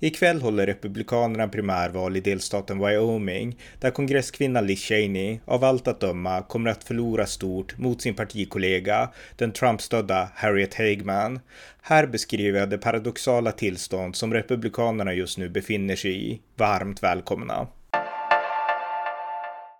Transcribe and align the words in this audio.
Ikväll 0.00 0.42
håller 0.42 0.66
Republikanerna 0.66 1.48
primärval 1.48 2.16
i 2.16 2.20
delstaten 2.20 2.78
Wyoming 2.78 3.56
där 3.80 3.90
kongresskvinnan 3.90 4.66
Liz 4.66 4.80
Cheney 4.80 5.38
av 5.44 5.64
allt 5.64 5.88
att 5.88 6.00
döma 6.00 6.42
kommer 6.42 6.70
att 6.70 6.84
förlora 6.84 7.26
stort 7.26 7.78
mot 7.78 8.02
sin 8.02 8.14
partikollega, 8.14 9.10
den 9.36 9.52
Trump-stödda 9.52 10.28
Harriet 10.34 10.74
Hagman. 10.74 11.40
Här 11.82 12.06
beskriver 12.06 12.60
jag 12.60 12.70
det 12.70 12.78
paradoxala 12.78 13.52
tillstånd 13.52 14.16
som 14.16 14.34
Republikanerna 14.34 15.14
just 15.14 15.38
nu 15.38 15.48
befinner 15.48 15.96
sig 15.96 16.30
i. 16.30 16.40
Varmt 16.56 17.02
välkomna! 17.02 17.66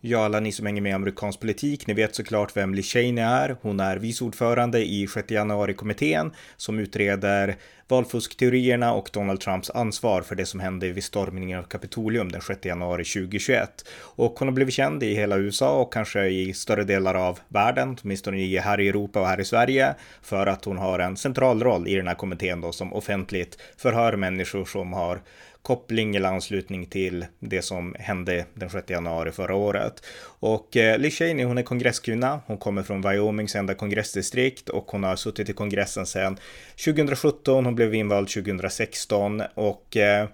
Ja, 0.09 0.25
alla 0.25 0.41
ni 0.41 0.53
som 0.53 0.67
hänger 0.67 0.83
med 0.83 0.91
i 0.91 0.93
amerikansk 0.93 1.41
politik, 1.41 1.87
ni 1.87 1.95
vet 1.95 2.15
såklart 2.15 2.57
vem 2.57 2.75
Liz 2.75 2.87
Cheney 2.87 3.25
är. 3.25 3.57
Hon 3.63 3.81
är 3.81 3.97
vice 3.97 4.25
ordförande 4.25 4.85
i 4.85 5.07
6 5.07 5.31
januari-kommittén 5.31 6.33
som 6.57 6.79
utreder 6.79 7.57
valfuskteorierna 7.89 8.93
och 8.93 9.11
Donald 9.13 9.41
Trumps 9.41 9.71
ansvar 9.71 10.23
för 10.23 10.35
det 10.35 10.47
som 10.47 10.61
hände 10.61 10.93
vid 10.93 11.05
stormningen 11.05 11.59
av 11.59 11.63
Kapitolium 11.63 12.33
den 12.33 12.41
6 12.41 12.65
januari 12.65 13.05
2021. 13.05 13.89
Och 14.01 14.39
hon 14.39 14.49
har 14.49 14.53
blivit 14.53 14.75
känd 14.75 15.03
i 15.03 15.15
hela 15.15 15.37
USA 15.37 15.81
och 15.81 15.93
kanske 15.93 16.27
i 16.27 16.53
större 16.53 16.85
delar 16.85 17.15
av 17.15 17.39
världen, 17.49 17.97
åtminstone 18.03 18.61
här 18.61 18.81
i 18.81 18.89
Europa 18.89 19.21
och 19.21 19.27
här 19.27 19.41
i 19.41 19.45
Sverige, 19.45 19.95
för 20.23 20.47
att 20.47 20.65
hon 20.65 20.79
har 20.79 20.99
en 20.99 21.17
central 21.17 21.63
roll 21.63 21.89
i 21.89 21.95
den 21.95 22.07
här 22.07 22.15
kommittén 22.15 22.61
då 22.61 22.73
som 22.73 22.93
offentligt 22.93 23.59
förhör 23.77 24.17
människor 24.17 24.65
som 24.65 24.93
har 24.93 25.21
koppling 25.67 26.17
eller 26.17 26.29
anslutning 26.29 26.87
till 26.87 27.27
det 27.39 27.63
som 27.63 27.97
hände 27.99 28.47
den 28.55 28.71
6 28.71 28.91
januari 28.91 29.33
förra 29.33 29.55
året. 29.55 30.07
Och 30.23 30.77
eh, 30.77 30.99
Liz 30.99 31.19
Cheney, 31.19 31.45
hon 31.45 31.59
är 31.59 31.63
kongresskvinna. 31.63 32.41
Hon 32.47 32.59
kommer 32.59 32.83
från 32.83 33.03
Wyomings 33.03 33.57
enda 33.57 33.75
kongressdistrikt 33.75 34.69
och 34.69 34.91
hon 34.91 35.05
har 35.05 35.17
suttit 35.17 35.49
i 35.49 35.53
kongressen 35.53 36.07
sedan 36.07 36.39
2017. 36.85 37.65
Hon 37.65 37.75
blev 37.75 37.95
invald 37.95 38.29
2016 38.29 39.43
och 39.55 39.97
eh, 39.97 40.29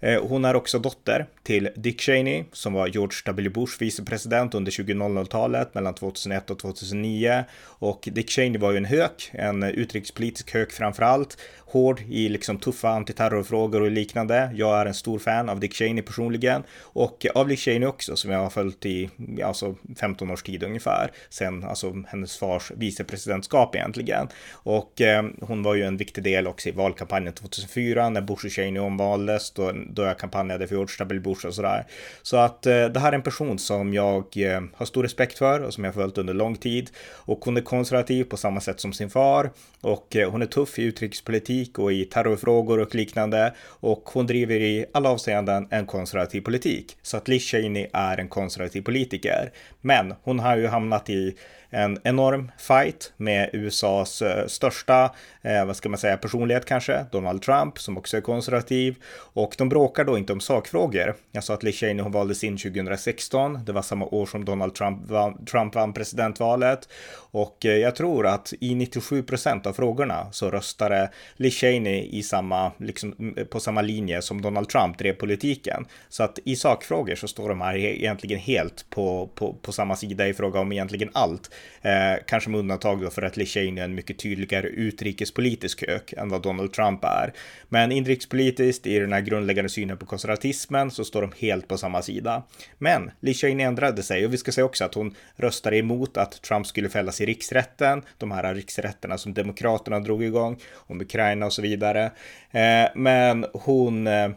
eh, 0.00 0.22
hon 0.22 0.44
är 0.44 0.56
också 0.56 0.78
dotter 0.78 1.26
till 1.42 1.68
Dick 1.76 2.00
Cheney 2.00 2.44
som 2.52 2.72
var 2.72 2.86
George 2.86 3.16
W. 3.26 3.50
Bush 3.50 3.76
vicepresident 3.80 4.54
under 4.54 4.72
2000-talet 4.72 5.74
mellan 5.74 5.94
2001 5.94 6.50
och 6.50 6.58
2009. 6.58 7.44
Och 7.62 8.08
Dick 8.12 8.30
Cheney 8.30 8.58
var 8.58 8.70
ju 8.70 8.76
en 8.76 8.84
hök, 8.84 9.30
en 9.32 9.62
utrikespolitisk 9.62 10.54
hök 10.54 10.72
framför 10.72 11.02
allt 11.02 11.38
hård 11.74 12.00
i 12.08 12.28
liksom 12.28 12.58
tuffa 12.58 12.88
antiterrorfrågor 12.88 13.80
och 13.80 13.90
liknande. 13.90 14.50
Jag 14.54 14.80
är 14.80 14.86
en 14.86 14.94
stor 14.94 15.18
fan 15.18 15.48
av 15.48 15.60
Dick 15.60 15.74
Cheney 15.74 16.02
personligen 16.02 16.62
och 16.80 17.26
av 17.34 17.48
Dick 17.48 17.58
Cheney 17.58 17.88
också 17.88 18.16
som 18.16 18.30
jag 18.30 18.38
har 18.38 18.50
följt 18.50 18.86
i 18.86 19.10
alltså 19.44 19.74
15 20.00 20.30
års 20.30 20.42
tid 20.42 20.62
ungefär 20.62 21.10
sen 21.30 21.64
alltså 21.64 21.94
hennes 22.06 22.38
fars 22.38 22.72
vicepresidentskap 22.76 23.74
egentligen. 23.74 24.28
Och 24.52 25.00
eh, 25.00 25.24
hon 25.40 25.62
var 25.62 25.74
ju 25.74 25.82
en 25.82 25.96
viktig 25.96 26.24
del 26.24 26.46
också 26.46 26.68
i 26.68 26.72
valkampanjen 26.72 27.34
2004 27.34 28.08
när 28.08 28.20
Bush 28.20 28.46
och 28.46 28.52
Cheney 28.52 28.82
omvaldes 28.82 29.50
då, 29.50 29.72
då 29.90 30.02
jag 30.02 30.18
kampanjade 30.18 30.66
för 30.66 30.74
George 30.74 30.94
W. 30.98 31.20
Bush 31.20 31.46
och 31.46 31.54
sådär. 31.54 31.84
Så 32.22 32.36
att 32.36 32.66
eh, 32.66 32.84
det 32.84 33.00
här 33.00 33.12
är 33.12 33.16
en 33.16 33.22
person 33.22 33.58
som 33.58 33.94
jag 33.94 34.24
eh, 34.36 34.60
har 34.74 34.86
stor 34.86 35.02
respekt 35.02 35.38
för 35.38 35.60
och 35.60 35.74
som 35.74 35.84
jag 35.84 35.92
har 35.92 36.00
följt 36.00 36.18
under 36.18 36.34
lång 36.34 36.56
tid 36.56 36.90
och 37.12 37.44
hon 37.44 37.56
är 37.56 37.60
konservativ 37.60 38.24
på 38.24 38.36
samma 38.36 38.60
sätt 38.60 38.80
som 38.80 38.92
sin 38.92 39.10
far 39.10 39.50
och 39.80 40.16
eh, 40.16 40.30
hon 40.30 40.42
är 40.42 40.46
tuff 40.46 40.78
i 40.78 40.82
utrikespolitik 40.82 41.63
politik 41.64 41.78
och 41.78 41.92
i 41.92 42.04
terrorfrågor 42.04 42.80
och 42.80 42.94
liknande. 42.94 43.54
Och 43.82 44.10
hon 44.12 44.26
driver 44.26 44.60
i 44.60 44.86
alla 44.92 45.10
avseenden 45.10 45.68
en 45.70 45.86
konservativ 45.86 46.40
politik. 46.40 46.96
Så 47.02 47.16
att 47.16 47.28
Liz 47.28 47.42
Cheney 47.42 47.86
är 47.92 48.20
en 48.20 48.28
konservativ 48.28 48.82
politiker. 48.82 49.52
Men 49.82 50.14
hon 50.24 50.38
har 50.40 50.56
ju 50.56 50.66
hamnat 50.66 51.10
i 51.10 51.34
en 51.74 51.98
enorm 52.04 52.50
fight 52.58 53.12
med 53.16 53.50
USAs 53.52 54.22
eh, 54.22 54.46
största, 54.46 55.14
eh, 55.42 55.64
vad 55.66 55.76
ska 55.76 55.88
man 55.88 55.98
säga, 55.98 56.16
personlighet 56.16 56.64
kanske, 56.64 57.06
Donald 57.12 57.42
Trump, 57.42 57.78
som 57.78 57.98
också 57.98 58.16
är 58.16 58.20
konservativ. 58.20 58.96
Och 59.14 59.54
de 59.58 59.68
bråkar 59.68 60.04
då 60.04 60.18
inte 60.18 60.32
om 60.32 60.40
sakfrågor. 60.40 61.14
Jag 61.32 61.44
sa 61.44 61.54
att 61.54 61.62
Liz 61.62 61.76
Cheney 61.76 62.02
hon 62.02 62.12
valdes 62.12 62.44
in 62.44 62.56
2016. 62.58 63.64
Det 63.64 63.72
var 63.72 63.82
samma 63.82 64.06
år 64.06 64.26
som 64.26 64.44
Donald 64.44 64.74
Trump 64.74 65.10
vann, 65.10 65.44
Trump 65.44 65.74
vann 65.74 65.92
presidentvalet. 65.92 66.88
Och 67.30 67.66
eh, 67.66 67.76
jag 67.76 67.96
tror 67.96 68.26
att 68.26 68.52
i 68.60 68.74
97 68.74 69.22
procent 69.22 69.66
av 69.66 69.72
frågorna 69.72 70.26
så 70.32 70.50
röstade 70.50 71.10
Liz 71.36 71.54
Cheney 71.54 72.08
i 72.12 72.22
samma, 72.22 72.72
liksom, 72.78 73.36
på 73.50 73.60
samma 73.60 73.82
linje 73.82 74.22
som 74.22 74.42
Donald 74.42 74.68
Trump 74.68 74.98
drev 74.98 75.12
politiken. 75.12 75.86
Så 76.08 76.22
att 76.22 76.38
i 76.44 76.56
sakfrågor 76.56 77.14
så 77.14 77.28
står 77.28 77.48
de 77.48 77.60
här 77.60 77.76
e-, 77.76 78.02
egentligen 78.02 78.38
helt 78.38 78.86
på, 78.90 79.30
på, 79.34 79.52
på 79.62 79.72
samma 79.72 79.96
sida 79.96 80.28
i 80.28 80.34
fråga 80.34 80.60
om 80.60 80.72
egentligen 80.72 81.10
allt. 81.12 81.50
Eh, 81.82 82.18
kanske 82.26 82.50
med 82.50 82.60
undantag 82.60 83.00
då 83.00 83.10
för 83.10 83.22
att 83.22 83.36
Liz 83.36 83.56
är 83.56 83.78
en 83.78 83.94
mycket 83.94 84.18
tydligare 84.18 84.68
utrikespolitisk 84.68 85.88
hök 85.88 86.12
än 86.12 86.28
vad 86.28 86.42
Donald 86.42 86.72
Trump 86.72 87.04
är. 87.04 87.32
Men 87.68 87.92
inrikespolitiskt, 87.92 88.86
i 88.86 88.98
den 88.98 89.12
här 89.12 89.20
grundläggande 89.20 89.68
synen 89.68 89.96
på 89.96 90.06
konservatismen, 90.06 90.90
så 90.90 91.04
står 91.04 91.22
de 91.22 91.32
helt 91.38 91.68
på 91.68 91.78
samma 91.78 92.02
sida. 92.02 92.42
Men 92.78 93.10
Liz 93.20 93.44
ändrade 93.44 94.02
sig 94.02 94.26
och 94.26 94.32
vi 94.32 94.36
ska 94.36 94.52
säga 94.52 94.64
också 94.64 94.84
att 94.84 94.94
hon 94.94 95.14
röstade 95.36 95.78
emot 95.78 96.16
att 96.16 96.42
Trump 96.42 96.66
skulle 96.66 96.88
fällas 96.88 97.20
i 97.20 97.26
riksrätten, 97.26 98.02
de 98.18 98.30
här 98.30 98.54
riksrätterna 98.54 99.18
som 99.18 99.34
Demokraterna 99.34 100.00
drog 100.00 100.24
igång, 100.24 100.60
om 100.74 101.00
Ukraina 101.00 101.46
och 101.46 101.52
så 101.52 101.62
vidare. 101.62 102.10
Eh, 102.50 102.88
men 102.94 103.46
hon 103.52 104.06
eh, 104.06 104.28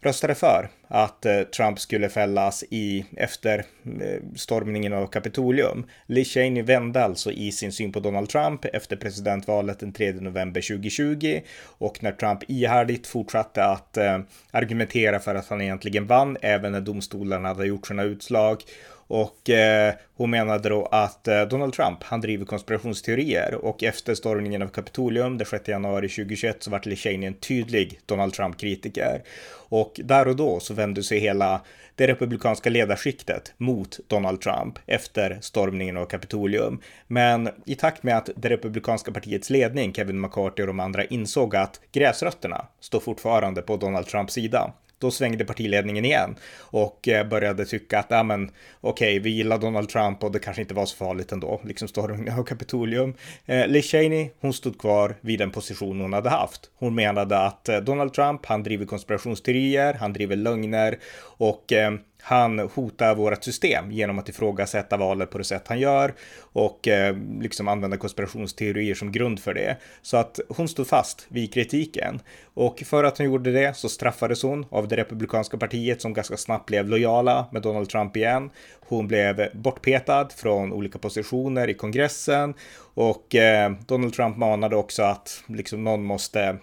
röstade 0.00 0.34
för 0.34 0.68
att 0.88 1.26
eh, 1.26 1.42
Trump 1.42 1.78
skulle 1.78 2.08
fällas 2.08 2.64
i 2.70 3.04
efter 3.16 3.58
eh, 3.58 4.22
stormningen 4.36 4.92
av 4.92 5.06
Kapitolium. 5.06 5.86
Liz 6.06 6.28
Cheney 6.28 6.62
vände 6.62 7.04
alltså 7.04 7.32
i 7.32 7.52
sin 7.52 7.72
syn 7.72 7.92
på 7.92 8.00
Donald 8.00 8.28
Trump 8.28 8.64
efter 8.64 8.96
presidentvalet 8.96 9.80
den 9.80 9.92
3 9.92 10.12
november 10.12 10.60
2020 10.60 11.40
och 11.64 12.02
när 12.02 12.12
Trump 12.12 12.42
ihärdigt 12.48 13.06
fortsatte 13.06 13.64
att 13.64 13.96
eh, 13.96 14.18
argumentera 14.50 15.20
för 15.20 15.34
att 15.34 15.48
han 15.48 15.60
egentligen 15.60 16.06
vann 16.06 16.36
även 16.42 16.72
när 16.72 16.80
domstolarna 16.80 17.48
hade 17.48 17.66
gjort 17.66 17.86
sina 17.86 18.02
utslag 18.02 18.62
och 19.10 19.50
eh, 19.50 19.94
hon 20.16 20.30
menade 20.30 20.68
då 20.68 20.86
att 20.86 21.28
eh, 21.28 21.42
Donald 21.42 21.72
Trump, 21.72 22.02
han 22.02 22.20
driver 22.20 22.44
konspirationsteorier 22.44 23.54
och 23.54 23.82
efter 23.82 24.14
stormningen 24.14 24.62
av 24.62 24.68
Kapitolium 24.68 25.38
den 25.38 25.46
6 25.46 25.68
januari 25.68 26.08
2021 26.08 26.62
så 26.62 26.70
vart 26.70 26.86
Liz 26.86 27.06
en 27.06 27.34
tydlig 27.34 28.00
Donald 28.06 28.32
Trump-kritiker. 28.32 29.22
Och 29.68 30.00
där 30.04 30.28
och 30.28 30.36
då 30.36 30.60
så 30.60 30.74
vände 30.74 31.02
sig 31.02 31.18
hela 31.18 31.60
det 31.94 32.06
republikanska 32.06 32.70
ledarskiktet 32.70 33.52
mot 33.56 34.00
Donald 34.06 34.40
Trump 34.40 34.78
efter 34.86 35.38
stormningen 35.40 35.96
av 35.96 36.06
Kapitolium. 36.06 36.80
Men 37.06 37.48
i 37.66 37.74
takt 37.74 38.02
med 38.02 38.16
att 38.16 38.30
det 38.36 38.48
republikanska 38.48 39.12
partiets 39.12 39.50
ledning, 39.50 39.94
Kevin 39.94 40.20
McCarthy 40.20 40.62
och 40.62 40.66
de 40.66 40.80
andra 40.80 41.04
insåg 41.04 41.56
att 41.56 41.80
gräsrötterna 41.92 42.66
står 42.80 43.00
fortfarande 43.00 43.62
på 43.62 43.76
Donald 43.76 44.06
Trumps 44.06 44.34
sida 44.34 44.72
då 45.00 45.10
svängde 45.10 45.44
partiledningen 45.44 46.04
igen 46.04 46.36
och 46.58 47.08
eh, 47.08 47.28
började 47.28 47.64
tycka 47.64 47.98
att, 47.98 48.06
ja 48.08 48.22
men 48.22 48.50
okej, 48.80 49.18
okay, 49.18 49.18
vi 49.18 49.30
gillar 49.30 49.58
Donald 49.58 49.88
Trump 49.88 50.24
och 50.24 50.32
det 50.32 50.38
kanske 50.38 50.62
inte 50.62 50.74
var 50.74 50.86
så 50.86 50.96
farligt 50.96 51.32
ändå, 51.32 51.60
liksom 51.64 51.88
stormningen 51.88 52.38
av 52.38 52.44
Kapitolium. 52.44 53.14
Eh, 53.46 53.66
Liz 53.66 53.90
Cheney, 53.90 54.30
hon 54.40 54.52
stod 54.52 54.78
kvar 54.78 55.16
vid 55.20 55.38
den 55.38 55.50
position 55.50 56.00
hon 56.00 56.12
hade 56.12 56.30
haft. 56.30 56.70
Hon 56.74 56.94
menade 56.94 57.38
att 57.38 57.68
eh, 57.68 57.78
Donald 57.78 58.12
Trump, 58.12 58.46
han 58.46 58.62
driver 58.62 58.86
konspirationsteorier, 58.86 59.94
han 59.94 60.12
driver 60.12 60.36
lögner 60.36 60.98
och 61.22 61.72
eh, 61.72 61.92
han 62.22 62.58
hotar 62.58 63.14
vårt 63.14 63.44
system 63.44 63.92
genom 63.92 64.18
att 64.18 64.28
ifrågasätta 64.28 64.96
valet 64.96 65.30
på 65.30 65.38
det 65.38 65.44
sätt 65.44 65.68
han 65.68 65.78
gör 65.80 66.14
och 66.52 66.88
eh, 66.88 67.16
liksom 67.40 67.68
använda 67.68 67.96
konspirationsteorier 67.96 68.94
som 68.94 69.12
grund 69.12 69.40
för 69.40 69.54
det. 69.54 69.76
Så 70.02 70.16
att 70.16 70.40
hon 70.48 70.68
stod 70.68 70.86
fast 70.86 71.26
vid 71.28 71.54
kritiken. 71.54 72.20
Och 72.54 72.82
för 72.86 73.04
att 73.04 73.18
hon 73.18 73.26
gjorde 73.26 73.52
det 73.52 73.76
så 73.76 73.88
straffades 73.88 74.42
hon 74.42 74.66
av 74.70 74.88
det 74.88 74.96
republikanska 74.96 75.56
partiet 75.56 76.02
som 76.02 76.12
ganska 76.12 76.36
snabbt 76.36 76.66
blev 76.66 76.88
lojala 76.88 77.46
med 77.52 77.62
Donald 77.62 77.88
Trump 77.88 78.16
igen. 78.16 78.50
Hon 78.80 79.08
blev 79.08 79.48
bortpetad 79.54 80.28
från 80.36 80.72
olika 80.72 80.98
positioner 80.98 81.68
i 81.68 81.74
kongressen 81.74 82.54
och 82.94 83.34
eh, 83.34 83.72
Donald 83.86 84.14
Trump 84.14 84.36
manade 84.36 84.76
också 84.76 85.02
att 85.02 85.42
liksom 85.46 85.84
någon 85.84 86.04
måste 86.04 86.58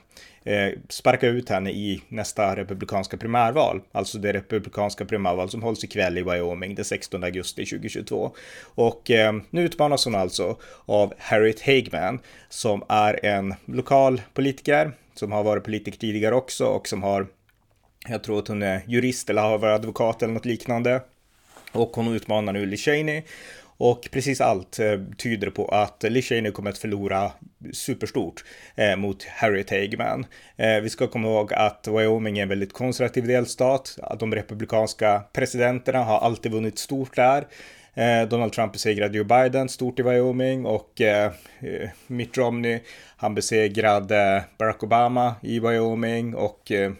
Eh, 0.48 0.74
sparka 0.90 1.28
ut 1.28 1.50
henne 1.50 1.72
i 1.72 2.02
nästa 2.08 2.56
republikanska 2.56 3.18
primärval, 3.18 3.82
alltså 3.92 4.18
det 4.18 4.34
republikanska 4.34 5.06
primärval 5.06 5.50
som 5.50 5.64
hålls 5.64 5.84
ikväll 5.84 6.18
i 6.18 6.24
Wyoming 6.24 6.76
den 6.76 6.86
16 6.86 7.24
augusti 7.24 7.66
2022. 7.66 8.32
Och 8.64 9.12
eh, 9.12 9.34
nu 9.50 9.62
utmanas 9.62 10.06
hon 10.06 10.16
alltså 10.16 10.58
av 10.86 11.14
Harriet 11.18 11.62
Hagman 11.62 12.20
som 12.50 12.84
är 12.90 13.26
en 13.26 13.56
lokal 13.66 14.22
politiker 14.34 14.92
som 15.14 15.32
har 15.32 15.44
varit 15.44 15.64
politiker 15.64 16.00
tidigare 16.00 16.36
också 16.36 16.66
och 16.66 16.88
som 16.88 17.04
har 17.04 17.28
jag 18.08 18.24
tror 18.24 18.40
att 18.40 18.48
hon 18.48 18.64
är 18.64 18.82
jurist 18.88 19.30
eller 19.30 19.42
har 19.42 19.58
varit 19.58 19.80
advokat 19.80 20.24
eller 20.24 20.34
något 20.34 20.46
liknande. 20.46 21.02
Och 21.72 21.90
hon 21.96 22.16
utmanar 22.16 22.54
nu 22.54 22.66
Lee 22.66 22.78
Cheney 22.78 23.24
och 23.78 24.10
precis 24.12 24.42
allt 24.42 24.80
eh, 24.80 25.00
tyder 25.18 25.50
på 25.50 25.68
att 25.68 26.04
Liz 26.04 26.32
nu 26.32 26.52
kommer 26.52 26.70
att 26.70 26.78
förlora 26.78 27.32
superstort 27.74 28.44
eh, 28.76 28.96
mot 28.96 29.24
Harriet 29.24 29.70
Hageman. 29.70 30.26
Eh, 30.58 30.80
vi 30.82 30.90
ska 30.90 31.08
komma 31.08 31.28
ihåg 31.28 31.54
att 31.54 31.88
Wyoming 31.88 32.38
är 32.40 32.44
en 32.44 32.50
väldigt 32.50 32.74
konservativ 32.74 33.28
delstat. 33.28 33.98
Att 34.02 34.20
de 34.20 34.36
republikanska 34.36 35.24
presidenterna 35.34 36.04
har 36.04 36.20
alltid 36.20 36.52
vunnit 36.52 36.80
stort 36.80 37.16
där. 37.16 37.48
Eh, 37.98 38.28
Donald 38.28 38.54
Trump 38.54 38.74
besegrade 38.74 39.18
Joe 39.18 39.24
Biden 39.24 39.70
stort 39.70 40.00
i 40.00 40.04
Wyoming 40.04 40.66
och 40.66 41.02
eh, 41.02 41.32
eh 41.62 41.90
Mitt 42.08 42.38
Romney 42.38 42.80
han 43.20 43.36
besegrade 43.36 44.36
eh, 44.36 44.42
Barack 44.58 44.84
Obama 44.84 45.36
i 45.42 45.60
Wyoming 45.60 46.36
och 46.36 46.72
eh, 46.72 46.92